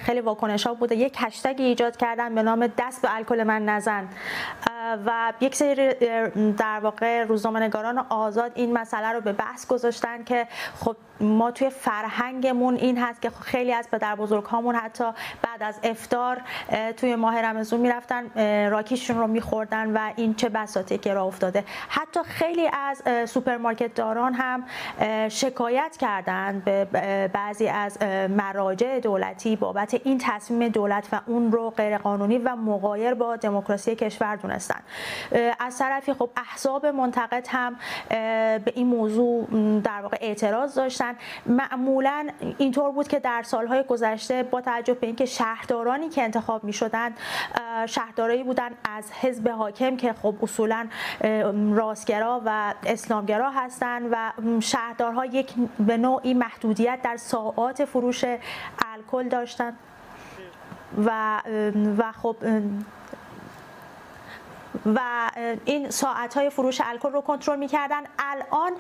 خیلی 0.01 0.21
واکنش 0.21 0.67
ها 0.67 0.75
بوده. 0.75 0.97
یک 0.97 1.17
هشتگ 1.19 1.55
ایجاد 1.59 1.97
کردن 1.97 2.35
به 2.35 2.43
نام 2.43 2.67
دست 2.79 3.03
به 3.03 3.17
الکل 3.17 3.43
من 3.43 3.65
نزن. 3.65 4.09
و 5.07 5.33
یک 5.41 5.55
سری 5.55 5.95
در 6.53 6.81
واقع 6.83 7.25
روزنامه‌نگاران 7.25 7.99
آزاد 7.99 8.53
این 8.55 8.73
مسئله 8.73 9.13
رو 9.13 9.21
به 9.21 9.33
بحث 9.33 9.67
گذاشتن 9.67 10.25
که 10.25 10.47
خب 10.81 10.97
ما 11.23 11.51
توی 11.51 11.71
فرهنگمون 11.71 12.75
این 12.75 12.99
هست 12.99 13.23
که 13.23 13.31
خیلی 13.31 13.73
از 13.73 13.91
پدر 13.91 14.17
بزرگ 14.17 14.45
هامون 14.45 14.75
حتی 14.75 15.05
بعد 15.43 15.63
از 15.63 15.81
افطار 15.83 16.41
توی 16.97 17.15
ماه 17.15 17.43
رمضان 17.43 17.81
می‌رفتن 17.81 18.31
راکیشون 18.71 19.19
رو 19.19 19.27
میخوردن 19.27 19.93
و 19.93 20.11
این 20.17 20.35
چه 20.35 20.49
بساطه 20.49 20.99
که 20.99 21.15
راه 21.15 21.27
افتاده. 21.27 21.65
حتی 21.89 22.21
خیلی 22.23 22.71
از 22.73 23.03
سوپرمارکت 23.31 23.95
داران 23.95 24.35
هم 24.35 24.65
شکایت 25.29 25.97
کردند 26.01 26.65
به 26.65 27.31
بعضی 27.33 27.69
از 27.69 28.03
مراجع 28.29 29.01
دولتی 29.01 29.57
بابت 29.57 29.95
این 30.05 30.19
تصمیم 30.19 30.69
دولت 30.69 31.09
و 31.13 31.21
اون 31.27 31.53
رو 31.53 31.71
غیرقانونی 31.71 32.39
و 32.39 32.57
مغایر 32.57 33.15
با 33.15 33.37
دموکراسی 33.37 33.95
کشور 33.95 34.37
دونستن. 34.37 34.81
از 35.61 35.79
طرفی 35.79 36.13
خب 36.13 36.31
احزاب 36.37 36.87
منتقد 36.87 37.47
هم 37.49 37.77
به 38.59 38.73
این 38.75 38.87
موضوع 38.87 39.47
در 39.85 40.01
واقع 40.03 40.17
اعتراض 40.21 40.75
داشتن. 40.75 41.12
بودن 41.13 41.57
معمولا 41.57 42.29
اینطور 42.59 42.91
بود 42.91 43.09
که 43.09 43.19
در 43.19 43.43
سالهای 43.43 43.83
گذشته 43.83 44.43
با 44.43 44.61
توجه 44.61 44.95
به 44.95 45.07
اینکه 45.07 45.27
شهردارانی 45.27 46.09
که 46.09 46.23
انتخاب 46.23 46.65
می 46.65 46.73
شدن 46.73 47.15
شهردارایی 47.87 48.45
بودن 48.45 48.71
از 48.85 49.13
حزب 49.13 49.49
حاکم 49.49 49.97
که 49.97 50.13
خب 50.13 50.35
اصولا 50.43 50.89
راستگرا 51.75 52.43
و 52.45 52.75
اسلامگرا 52.87 53.51
هستند 53.51 54.09
و 54.11 54.33
شهردارها 54.61 55.27
یک 55.27 55.53
به 55.87 55.97
نوعی 55.97 56.35
محدودیت 56.35 56.99
در 57.03 57.17
ساعات 57.17 57.85
فروش 57.85 58.25
الکل 58.87 59.29
داشتن. 59.29 59.77
و 61.07 61.41
و 61.99 62.13
خب 62.13 62.37
و 64.87 65.01
این 65.65 65.91
ساعت 65.91 66.35
های 66.35 66.51
فروش 66.51 66.81
الکل 66.85 67.13
رو 67.13 67.21
کنترل 67.21 67.59
می‌کردن. 67.59 68.03
الان 68.19 68.73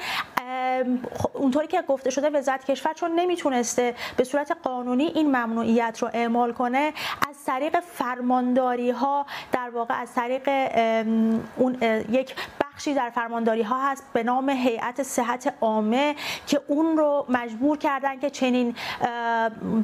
اونطوری 1.32 1.66
که 1.66 1.82
گفته 1.82 2.10
شده 2.10 2.30
وزارت 2.30 2.64
کشور 2.64 2.92
چون 2.92 3.10
نمی‌تونسته 3.14 3.94
به 4.16 4.24
صورت 4.24 4.56
قانونی 4.62 5.04
این 5.04 5.26
ممنوعیت 5.26 5.98
رو 6.02 6.10
اعمال 6.12 6.52
کنه 6.52 6.92
از 7.28 7.44
طریق 7.46 7.80
فرمانداری 7.80 8.90
ها 8.90 9.26
در 9.52 9.70
واقع 9.70 10.00
از 10.00 10.14
طریق 10.14 10.48
اون 11.56 11.78
یک 12.10 12.34
بخشی 12.82 12.94
در 12.94 13.10
فرمانداری 13.10 13.62
ها 13.62 13.90
هست 13.90 14.04
به 14.12 14.22
نام 14.22 14.48
هیئت 14.48 15.02
صحت 15.02 15.54
عامه 15.60 16.14
که 16.46 16.60
اون 16.66 16.96
رو 16.96 17.26
مجبور 17.28 17.78
کردن 17.78 18.18
که 18.18 18.30
چنین 18.30 18.74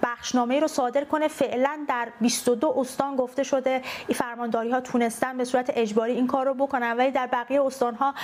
بخشنامه 0.03 0.61
رو 0.61 0.67
صادر 0.69 1.05
کنه. 1.05 1.29
فعلا 1.29 1.79
در 1.89 2.09
22 2.21 2.75
استان 2.79 3.17
گفته 3.17 3.43
شده 3.43 3.83
این 4.09 4.19
فرمانداری 4.19 4.71
ها 4.71 4.81
تونستن 4.81 5.37
به 5.37 5.45
صورت 5.45 5.71
اجباری 5.75 6.13
این 6.13 6.27
کار 6.27 6.47
رو 6.47 6.55
بکنن. 6.55 6.97
ولی 6.97 7.11
در 7.11 7.27
بقیه 7.27 7.63
استان 7.63 7.95
ها 7.95 8.15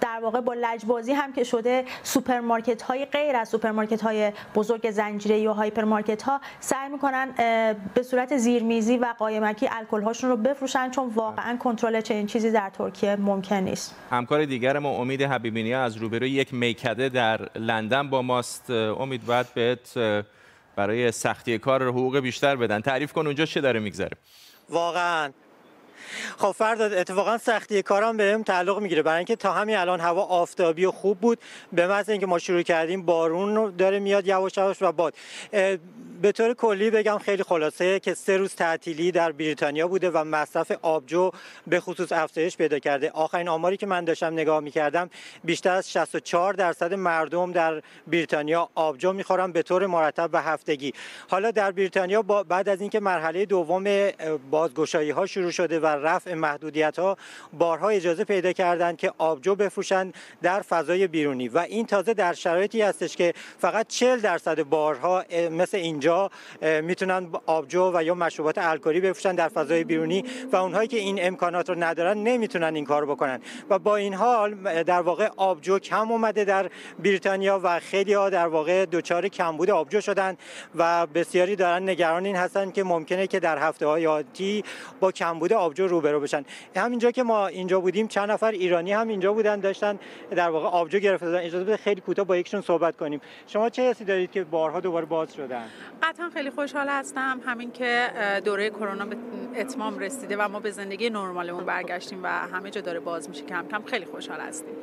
در 0.00 0.20
واقع 0.22 0.40
با 0.40 0.54
لجبازی 0.54 1.12
هم 1.12 1.32
که 1.32 1.44
شده 1.44 1.84
سوپرمارکت 2.02 2.82
های 2.82 3.04
غیر 3.04 3.36
از 3.36 3.48
سوپرمارکت 3.48 4.02
های 4.02 4.32
بزرگ 4.54 4.90
زنجیره 4.90 5.38
یا 5.38 5.52
هایپرمارکت 5.52 6.22
ها 6.22 6.40
سعی 6.60 6.88
می‌کنن 6.88 7.28
به 7.94 8.02
صورت 8.02 8.36
زیرمیزی 8.36 8.96
و 8.96 9.14
قایمکی 9.18 9.68
الکل 9.72 10.02
هاشون 10.02 10.30
رو 10.30 10.36
بفروشن 10.36 10.90
چون 10.90 11.08
واقعا 11.08 11.56
کنترل 11.56 12.00
چنین 12.00 12.26
چیزی 12.26 12.50
در 12.50 12.70
ترکیه 12.70 13.16
ممکن 13.16 13.55
نیست. 13.60 13.94
همکار 14.10 14.44
دیگر 14.44 14.78
ما 14.78 14.90
امید 14.90 15.22
حبیبینی 15.22 15.74
از 15.74 15.96
روبروی 15.96 16.30
یک 16.30 16.54
میکده 16.54 17.08
در 17.08 17.58
لندن 17.58 18.10
با 18.10 18.22
ماست. 18.22 18.70
امید 18.70 19.26
باید 19.26 19.46
بهت 19.54 19.98
برای 20.76 21.12
سختی 21.12 21.58
کار 21.58 21.88
حقوق 21.88 22.18
بیشتر 22.18 22.56
بدن. 22.56 22.80
تعریف 22.80 23.12
کن 23.12 23.26
اونجا 23.26 23.46
چه 23.46 23.60
داره 23.60 23.80
میگذره. 23.80 24.16
واقعا. 24.70 25.32
خب 26.38 26.50
فردا 26.50 26.84
اتفاقا 26.84 27.38
سختی 27.38 27.82
کارم 27.82 28.16
بهم 28.16 28.42
تعلق 28.42 28.78
می‌گیره. 28.78 29.02
برای 29.02 29.16
اینکه 29.16 29.36
تا 29.36 29.52
همین 29.52 29.76
الان 29.76 30.00
هوا 30.00 30.22
آفتابی 30.22 30.84
و 30.84 30.90
خوب 30.90 31.20
بود. 31.20 31.38
به 31.72 31.86
محض 31.86 32.08
اینکه 32.08 32.26
ما 32.26 32.38
شروع 32.38 32.62
کردیم 32.62 33.02
بارون 33.02 33.76
داره 33.76 33.98
میاد 33.98 34.26
یواش 34.26 34.56
یواش 34.56 34.76
و 34.80 34.92
باد. 34.92 35.14
به 36.22 36.32
طور 36.32 36.54
کلی 36.54 36.90
بگم 36.90 37.18
خیلی 37.18 37.42
خلاصه 37.42 38.00
که 38.00 38.14
سه 38.14 38.36
روز 38.36 38.54
تعطیلی 38.54 39.12
در 39.12 39.32
بریتانیا 39.32 39.88
بوده 39.88 40.10
و 40.10 40.24
مصرف 40.24 40.72
آبجو 40.82 41.30
به 41.66 41.80
خصوص 41.80 42.12
افزایش 42.12 42.56
پیدا 42.56 42.78
کرده. 42.78 43.10
آخرین 43.10 43.48
آماری 43.48 43.76
که 43.76 43.86
من 43.86 44.04
داشتم 44.04 44.32
نگاه 44.32 44.60
می‌کردم 44.60 45.10
بیشتر 45.44 45.70
از 45.70 45.90
64 45.90 46.52
درصد 46.52 46.94
مردم 46.94 47.52
در 47.52 47.82
بریتانیا 48.06 48.68
آبجو 48.74 49.12
می‌خورن 49.12 49.52
به 49.52 49.62
طور 49.62 49.86
مرتب 49.86 50.30
و 50.32 50.42
هفتگی. 50.42 50.92
حالا 51.28 51.50
در 51.50 51.70
بریتانیا 51.70 52.22
بعد 52.22 52.68
از 52.68 52.80
اینکه 52.80 53.00
مرحله 53.00 53.46
دوم 53.46 54.10
بازگشایی 54.50 55.10
ها 55.10 55.26
شروع 55.26 55.50
شده 55.50 55.80
و 55.80 55.86
رفع 55.96 56.34
محدودیت 56.34 56.98
ها 56.98 57.16
بارها 57.52 57.88
اجازه 57.88 58.24
پیدا 58.24 58.52
کردند 58.52 58.96
که 58.96 59.12
آبجو 59.18 59.54
بفروشند 59.54 60.14
در 60.42 60.60
فضای 60.60 61.06
بیرونی. 61.06 61.48
و 61.48 61.58
این 61.58 61.86
تازه 61.86 62.14
در 62.14 62.32
شرایطی 62.32 62.82
هستش 62.82 63.16
که 63.16 63.34
فقط 63.58 63.86
40 63.88 64.20
درصد 64.20 64.62
بارها 64.62 65.24
مثل 65.50 65.76
اینجا 65.76 66.30
می‌تونن 66.82 67.28
آبجو 67.46 67.90
و 67.94 68.04
یا 68.04 68.14
مشروبات 68.14 68.58
الکلی 68.58 69.00
بفروشن 69.00 69.34
در 69.34 69.48
فضای 69.48 69.84
بیرونی 69.84 70.24
و 70.52 70.56
اونهایی 70.56 70.88
که 70.88 70.96
این 70.96 71.18
امکانات 71.26 71.68
رو 71.68 71.74
ندارن 71.78 72.18
نمی‌تونن 72.18 72.74
این 72.74 72.84
کار 72.84 73.06
بکنن. 73.06 73.40
و 73.70 73.78
با 73.78 73.96
این 73.96 74.14
حال 74.14 74.82
در 74.82 75.00
واقع 75.00 75.28
آبجو 75.36 75.78
کم 75.78 76.10
اومده 76.10 76.44
در 76.44 76.70
بریتانیا 76.98 77.60
و 77.62 77.80
خیلی 77.80 78.12
ها 78.12 78.30
در 78.30 78.46
واقع 78.46 78.86
دچار 78.86 79.28
کمبود 79.28 79.70
آبجو 79.70 80.00
شدن 80.00 80.36
و 80.74 81.06
بسیاری 81.06 81.56
دارن 81.56 81.88
نگران 81.88 82.26
این 82.26 82.36
هستن 82.36 82.70
که 82.70 82.84
ممکنه 82.84 83.26
که 83.26 83.40
در 83.40 83.58
هفته 83.58 83.86
های 83.86 84.06
آتی 84.06 84.64
با 85.00 85.12
کمبود 85.12 85.52
آبجو 85.52 85.85
روبرو 85.88 86.20
بشن. 86.20 86.44
همینجا 86.76 87.10
که 87.10 87.22
ما 87.22 87.46
اینجا 87.46 87.80
بودیم 87.80 88.08
چند 88.08 88.30
نفر 88.30 88.50
ایرانی 88.50 88.92
هم 88.92 89.08
اینجا 89.08 89.32
بودن 89.32 89.60
داشتن 89.60 89.98
در 90.30 90.48
واقع 90.48 90.66
آبجو 90.66 90.98
گرفته 90.98 91.26
دادن 91.26 91.38
اجازه 91.38 91.64
بده 91.64 91.76
خیلی 91.76 92.00
کوتاه 92.00 92.24
با 92.24 92.36
یکشون 92.36 92.60
صحبت 92.60 92.96
کنیم. 92.96 93.20
شما 93.46 93.68
چه 93.68 93.82
حسی 93.82 94.04
دارید 94.04 94.30
که 94.30 94.44
بارها 94.44 94.80
دوباره 94.80 95.06
باز 95.06 95.34
شدن؟ 95.34 95.64
قطعا 96.02 96.30
خیلی 96.30 96.50
خوشحال 96.50 96.88
هستم. 96.88 97.40
همین 97.46 97.72
که 97.72 98.08
دوره 98.44 98.70
کرونا 98.70 99.06
به 99.06 99.16
اتمام 99.56 99.98
رسیده 99.98 100.36
و 100.36 100.48
ما 100.48 100.60
به 100.60 100.70
زندگی 100.70 101.10
نرمالمون 101.10 101.64
برگشتیم 101.64 102.20
و 102.22 102.28
همه 102.28 102.70
جا 102.70 102.80
داره 102.80 103.00
باز 103.00 103.28
میشه. 103.28 103.42
کم 103.44 103.66
کم 103.70 103.82
خیلی 103.82 104.04
خوشحال 104.04 104.40
هستیم. 104.40 104.74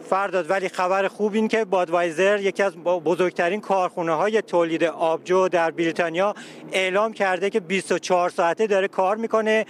فرداد 0.00 0.50
ولی 0.50 0.68
خبر 0.68 1.08
خوب 1.08 1.34
این 1.34 1.48
که 1.48 1.64
بادوایزر 1.64 2.40
یکی 2.40 2.62
از 2.62 2.76
بزرگترین 2.76 3.60
کارخونه 3.60 4.12
های 4.12 4.42
تولید 4.42 4.84
آبجو 4.84 5.48
در 5.48 5.70
بریتانیا 5.70 6.34
اعلام 6.72 7.12
کرده 7.12 7.50
که 7.50 7.60
24 7.60 8.30
ساعته 8.30 8.66
داره 8.66 8.88
کار 8.88 9.16
می‌کنه. 9.16 9.66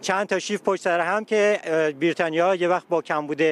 چند 0.00 0.26
تا 0.26 0.38
شیف 0.38 0.62
پشت 0.62 0.82
سر 0.82 1.00
هم 1.00 1.24
که 1.24 1.60
بریتانیا 2.00 2.54
یه 2.54 2.68
وقت 2.68 2.88
با 2.88 3.02
کمبود 3.02 3.42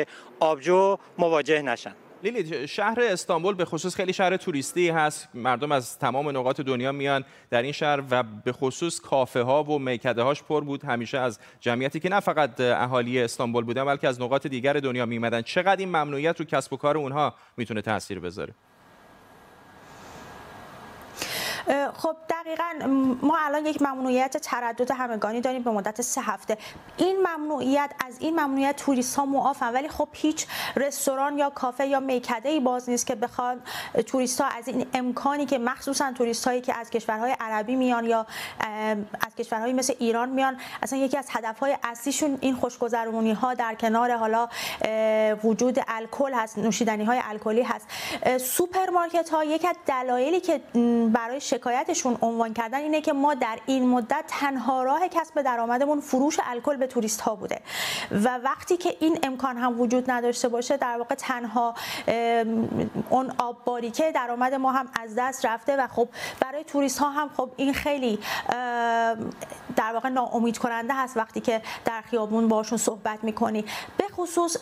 آبجو 0.41 0.97
مواجه 1.19 1.63
نشن. 1.63 1.95
لیلی 2.23 2.69
شهر 2.69 3.01
استانبول 3.01 3.55
به 3.55 3.65
خصوص 3.65 3.95
خیلی 3.95 4.13
شهر 4.13 4.37
توریستی 4.37 4.89
هست. 4.89 5.29
مردم 5.35 5.73
از 5.73 5.99
تمام 5.99 6.29
نقاط 6.29 6.61
دنیا 6.61 6.93
میان 6.93 7.25
در 7.51 7.63
این 7.63 7.73
شهر 7.73 8.03
و 8.11 8.23
به 8.23 8.53
خصوص 8.53 9.01
کافه 9.01 9.43
ها 9.43 9.65
و 9.65 9.79
میکده 9.79 10.23
هاش 10.23 10.43
پر 10.43 10.61
بود. 10.61 10.85
همیشه 10.85 11.19
از 11.19 11.39
جمعیتی 11.61 12.01
که 12.01 12.09
نه 12.09 12.21
فقط 12.21 12.61
اهالی 12.61 13.23
استانبول 13.23 13.65
بودن 13.65 13.85
بلکه 13.85 14.09
از 14.09 14.21
نقاط 14.21 14.47
دیگر 14.47 14.73
دنیا 14.73 15.07
میمدن 15.07 15.43
چقدر 15.43 15.77
این 15.77 15.89
ممنوعیت 15.89 16.41
رو 16.41 16.47
کسب 16.47 16.73
و 16.73 16.77
کار 16.77 16.99
اونها 16.99 17.35
می‌تونه 17.57 17.83
تاثیر 17.83 18.21
بذاره؟ 18.21 18.55
خب 21.95 22.17
دقیقا 22.31 22.65
ما 23.23 23.37
الان 23.39 23.67
یک 23.67 23.83
ممنوعیت 23.83 24.37
تردد 24.37 24.91
همگانی 24.91 25.41
داریم 25.41 25.63
به 25.63 25.71
مدت 25.71 26.03
سه 26.03 26.21
هفته. 26.21 26.59
این 26.97 27.17
ممنوعیت 27.27 27.91
از 28.07 28.17
این 28.21 28.41
ممنوعیت 28.41 28.77
توریست 28.77 29.17
ها 29.17 29.27
معافن 29.27 29.73
ولی 29.73 29.89
خب 29.89 30.09
هیچ 30.13 30.47
رستوران 30.77 31.39
یا 31.39 31.51
کافه 31.51 31.87
یا 31.87 32.01
میکده 32.01 32.49
ای 32.49 32.61
باز 32.61 32.91
نیست 32.91 33.07
که 33.07 33.15
بخوان 33.15 33.61
توریست 34.07 34.41
ها 34.41 34.47
از 34.47 34.69
این 34.69 34.87
امکانی 34.95 35.47
که 35.47 35.59
مخصوصا 35.59 36.13
توریست 36.13 36.47
هایی 36.47 36.61
که 36.61 36.79
از 36.79 36.91
کشورهای 36.91 37.37
عربی 37.41 37.77
میان 37.77 38.05
یا 38.05 38.27
از 39.27 39.35
کشورهایی 39.39 39.73
مثل 39.73 39.95
ایران 39.99 40.29
میان 40.29 40.57
اصلا 40.83 40.99
یکی 40.99 41.17
از 41.17 41.27
هدف 41.31 41.59
های 41.59 41.79
اصلیشون 41.83 42.39
این 42.41 42.55
خوشگذرونی 42.55 43.33
ها 43.33 43.55
در 43.55 43.75
کنار 43.75 44.17
حالا 44.17 44.49
وجود 45.45 45.79
الکل 45.89 46.33
هست 46.35 46.59
نوشیدنی 46.59 47.05
های 47.05 47.21
الکلی 47.25 47.63
هست. 47.63 47.87
سوپرمارکت 48.39 49.29
ها 49.29 49.45
یکی 49.45 49.69
از 49.69 49.77
دلایلی 49.87 50.41
که 50.41 50.61
برای 51.13 51.41
شکایتشون 51.59 52.19
عنوان 52.23 52.55
کردن 52.55 52.79
اینه 52.79 53.01
که 53.01 53.13
ما 53.13 53.35
در 53.35 53.59
این 53.67 53.89
مدت 53.89 54.25
تنها 54.29 54.83
راه 54.83 55.09
کسب 55.09 55.43
درآمدمون 55.43 56.01
فروش 56.01 56.37
الکل 56.45 56.77
به 56.77 56.87
توریست 56.87 57.21
ها 57.21 57.35
بوده. 57.35 57.61
و 58.11 58.39
وقتی 58.45 58.77
که 58.77 58.97
این 59.01 59.19
امکان 59.23 59.57
هم 59.57 59.81
وجود 59.81 60.11
نداشته 60.11 60.49
باشه 60.49 60.77
در 60.77 60.99
واقع 60.99 61.15
تنها 61.15 61.75
اون 63.11 63.33
آب 63.39 63.65
باریکه 63.65 64.13
درآمد 64.13 64.55
ما 64.55 64.73
هم 64.73 64.89
از 65.01 65.15
دست 65.17 65.47
رفته 65.47 65.77
و 65.77 65.87
خب 65.87 66.09
برای 66.41 66.65
توریست 66.65 66.99
ها 66.99 67.11
هم 67.11 67.31
خب 67.37 67.51
این 67.57 67.73
خیلی 67.73 68.19
در 69.77 69.93
واقع 69.93 70.09
ناامید 70.09 70.59
کننده 70.59 70.95
هست 70.95 71.17
وقتی 71.17 71.41
که 71.41 71.63
در 71.85 72.01
خیابون 72.01 72.49
باشون 72.49 72.79
صحبت 72.79 73.25
می‌کنی. 73.25 73.65
به 73.97 74.05
خصوص 74.17 74.57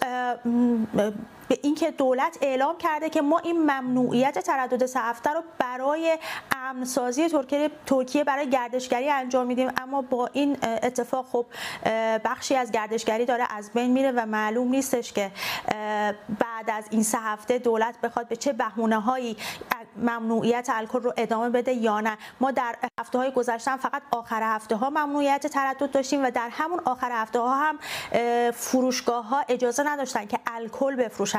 به 1.49 1.59
اینکه 1.63 1.91
دولت 1.91 2.39
اعلام 2.41 2.79
کرده 2.79 3.11
که 3.11 3.23
ما 3.23 3.39
این 3.39 3.63
ممنوعیت 3.63 4.39
تردد 4.39 4.87
سه 4.87 5.01
رو 5.35 5.43
برای 5.59 6.19
امنسازی 6.57 7.29
ترکیه 7.29 7.71
ترکیه 7.87 8.25
برای 8.25 8.51
گردشگری 8.51 9.11
انجام 9.11 9.47
میدیم. 9.47 9.71
اما 9.77 10.03
با 10.03 10.31
این 10.33 10.59
اتفاق 10.63 11.27
خب 11.33 11.47
بخشی 12.25 12.57
از 12.57 12.73
گردشگری 12.73 13.25
داره 13.25 13.47
از 13.51 13.71
بین 13.73 13.91
میره 13.91 14.13
و 14.13 14.27
معلوم 14.27 14.69
نیستش 14.69 15.13
که 15.13 15.31
بعد 16.39 16.71
از 16.71 16.85
این 16.91 17.03
سه 17.03 17.19
هفته 17.19 17.59
دولت 17.59 18.01
بخواد 18.01 18.29
به 18.29 18.37
چه 18.37 18.53
بهونه 18.53 19.01
هایی 19.01 19.37
ممنوعیت 19.97 20.69
الکل 20.73 21.01
رو 21.01 21.13
ادامه 21.17 21.51
بده 21.51 21.73
یا 21.73 22.01
نه. 22.01 22.19
ما 22.41 22.51
در 22.51 22.77
هفته 23.01 23.19
های 23.19 23.31
گذشته 23.31 23.77
فقط 23.77 24.03
آخر 24.11 24.43
هفته 24.43 24.77
ها 24.77 24.91
ممنوعیت 24.91 25.47
تردد 25.47 25.91
داشتیم 25.91 26.25
و 26.25 26.31
در 26.31 26.49
همون 26.53 26.81
آخر 26.85 27.11
هفته 27.13 27.39
ها 27.39 27.55
هم 27.55 27.79
فروشگاه 28.51 29.29
ها 29.29 29.45
اجازه 29.49 29.83
نداشتن 29.83 30.27
که 30.27 30.39
الکل 30.47 30.97
بفروشن. 30.97 31.36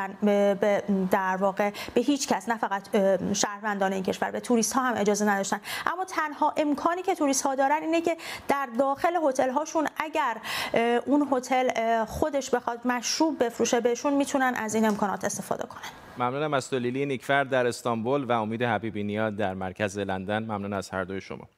در 1.12 1.38
واقع 1.40 1.72
به 1.94 2.02
هیچ 2.02 2.28
کس 2.28 2.50
نه 2.50 2.58
فقط 2.58 2.98
شهروندان 3.34 3.94
این 3.94 4.04
کشور 4.04 4.32
به 4.32 4.40
توریست 4.40 4.74
ها 4.74 4.82
هم 4.82 4.94
اجازه 4.98 5.26
نداشتن. 5.26 5.62
اما 5.86 6.06
تنها 6.06 6.54
امکانی 6.58 7.02
که 7.02 7.16
توریست 7.16 7.46
ها 7.46 7.56
دارن 7.56 7.80
اینه 7.82 8.02
که 8.02 8.18
در 8.48 8.68
داخل 8.80 9.16
هتل 9.24 9.50
هاشون 9.50 9.88
اگر 9.98 10.38
اون 11.06 11.28
هتل 11.32 12.06
خودش 12.06 12.50
بخواد 12.50 12.88
مشروب 12.88 13.44
بفروشه 13.44 13.80
بهشون 13.80 14.14
می‌تونن 14.14 14.54
از 14.58 14.76
این 14.76 14.86
امکانات 14.86 15.26
استفاده 15.26 15.64
کنن. 15.64 15.82
ممنونم 16.18 16.54
از 16.54 16.70
تو 16.70 16.80
لیلی 16.80 17.06
نیکفر 17.06 17.44
در 17.44 17.68
استانبول 17.68 18.24
و 18.24 18.32
امید 18.32 18.64
حبیبی 18.64 19.04
نیاد 19.04 19.36
در 19.36 19.54
مرکز 19.54 19.98
لندن. 19.98 20.44
ممنون 20.44 20.74
از 20.74 20.90
هر 20.90 21.04
دوی 21.04 21.22
شما. 21.22 21.50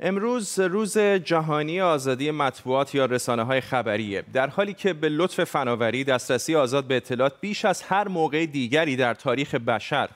امروز 0.00 0.58
روز 0.58 0.98
جهانی 0.98 1.80
آزادی 1.80 2.30
مطبوعات 2.30 2.94
یا 2.94 3.06
رسانه 3.06 3.42
های 3.42 3.60
خبریه. 3.60 4.22
در 4.32 4.46
حالی 4.46 4.74
که 4.74 4.92
به 4.92 5.08
لطف 5.08 5.44
فناوری 5.44 6.04
دسترسی 6.04 6.56
آزاد 6.56 6.84
به 6.84 6.96
اطلاعات 6.96 7.40
بیش 7.40 7.64
از 7.64 7.82
هر 7.82 8.08
موقع 8.08 8.46
دیگری 8.46 8.96
در 8.96 9.14
تاریخ 9.14 9.54
بشر 9.54 10.08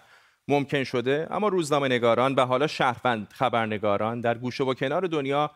ممکن 0.48 0.84
شده 0.84 1.26
اما 1.30 1.48
روزنامه 1.48 1.88
نگاران 1.88 2.34
و 2.34 2.46
حالا 2.46 2.66
شهروند 2.66 3.32
خبرنگاران 3.32 4.20
در 4.20 4.38
گوشه 4.38 4.64
و 4.64 4.74
کنار 4.74 5.06
دنیا 5.06 5.50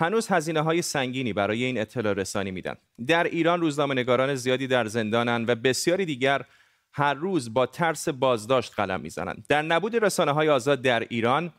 هنوز 0.00 0.28
هزینه 0.28 0.60
های 0.60 0.82
سنگینی 0.82 1.32
برای 1.32 1.64
این 1.64 1.80
اطلاع 1.80 2.12
رسانی 2.12 2.50
میدن. 2.50 2.74
در 3.06 3.24
ایران 3.24 3.60
روزنامه 3.60 3.94
نگاران 3.94 4.34
زیادی 4.34 4.66
در 4.66 4.86
زندانن 4.86 5.44
و 5.48 5.54
بسیاری 5.54 6.04
دیگر 6.04 6.44
هر 6.92 7.14
روز 7.14 7.54
با 7.54 7.66
ترس 7.66 8.08
بازداشت 8.08 8.72
قلم 8.76 9.00
می‌زنند 9.00 9.46
در 9.48 9.62
نبود 9.62 10.04
رسانه 10.04 10.32
های 10.32 10.48
آزاد 10.48 10.82
در 10.82 11.00
ایران 11.00 11.52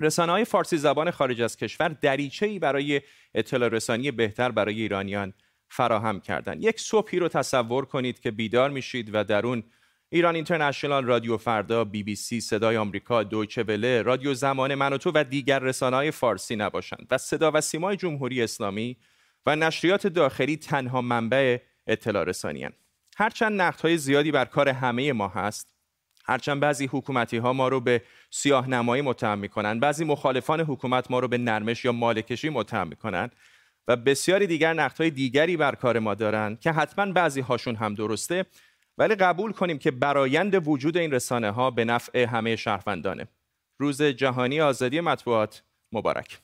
رسانه 0.00 0.32
های 0.32 0.44
فارسی 0.44 0.76
زبان 0.76 1.10
خارج 1.10 1.42
از 1.42 1.56
کشور 1.56 1.88
دریچه 1.88 2.46
ای 2.46 2.58
برای 2.58 3.00
اطلاع 3.34 3.68
رسانی 3.68 4.10
بهتر 4.10 4.50
برای 4.50 4.80
ایرانیان 4.80 5.32
فراهم 5.68 6.20
کردند. 6.20 6.64
یک 6.64 6.80
صبحی 6.80 7.18
رو 7.18 7.28
تصور 7.28 7.84
کنید 7.84 8.20
که 8.20 8.30
بیدار 8.30 8.70
میشید 8.70 9.14
و 9.14 9.24
در 9.24 9.46
اون 9.46 9.62
ایران 10.08 10.34
اینترنشنال 10.34 11.04
رادیو 11.04 11.36
فردا 11.36 11.84
بی 11.84 12.02
بی 12.02 12.16
سی 12.16 12.40
صدای 12.40 12.76
آمریکا 12.76 13.22
دویچه 13.22 13.62
وله 13.62 14.02
رادیو 14.02 14.34
زمان 14.34 14.74
من 14.74 14.92
و 14.92 14.98
تو 14.98 15.12
و 15.14 15.24
دیگر 15.24 15.58
رسانه 15.58 15.96
های 15.96 16.10
فارسی 16.10 16.56
نباشند 16.56 17.06
و 17.10 17.18
صدا 17.18 17.50
و 17.54 17.60
سیمای 17.60 17.96
جمهوری 17.96 18.42
اسلامی 18.42 18.96
و 19.46 19.56
نشریات 19.56 20.06
داخلی 20.06 20.56
تنها 20.56 21.00
منبع 21.00 21.58
اطلاع 21.86 22.24
رسانی 22.24 22.68
هرچند 23.16 23.60
های 23.60 23.98
زیادی 23.98 24.30
بر 24.30 24.44
کار 24.44 24.68
همه 24.68 25.12
ما 25.12 25.28
هست 25.28 25.75
هرچند 26.26 26.60
بعضی 26.60 26.86
حکومتی 26.86 27.36
ها 27.36 27.52
ما 27.52 27.68
رو 27.68 27.80
به 27.80 28.02
سیاه 28.30 28.68
نمایی 28.68 29.02
متهم 29.02 29.38
می‌کنند 29.38 29.80
بعضی 29.80 30.04
مخالفان 30.04 30.60
حکومت 30.60 31.10
ما 31.10 31.18
رو 31.18 31.28
به 31.28 31.38
نرمش 31.38 31.84
یا 31.84 31.92
مالکشی 31.92 32.48
متهم 32.48 32.88
می‌کنند 32.88 33.32
و 33.88 33.96
بسیاری 33.96 34.46
دیگر 34.46 34.88
های 34.88 35.10
دیگری 35.10 35.56
بر 35.56 35.74
کار 35.74 35.98
ما 35.98 36.14
دارند 36.14 36.60
که 36.60 36.72
حتما 36.72 37.12
بعضی 37.12 37.40
هاشون 37.40 37.76
هم 37.76 37.94
درسته 37.94 38.46
ولی 38.98 39.14
قبول 39.14 39.52
کنیم 39.52 39.78
که 39.78 39.90
برایند 39.90 40.68
وجود 40.68 40.96
این 40.96 41.12
رسانه 41.12 41.50
ها 41.50 41.70
به 41.70 41.84
نفع 41.84 42.24
همه 42.24 42.56
شهروندانه. 42.56 43.28
روز 43.78 44.02
جهانی 44.02 44.60
آزادی 44.60 45.00
مطبوعات 45.00 45.62
مبارک. 45.92 46.38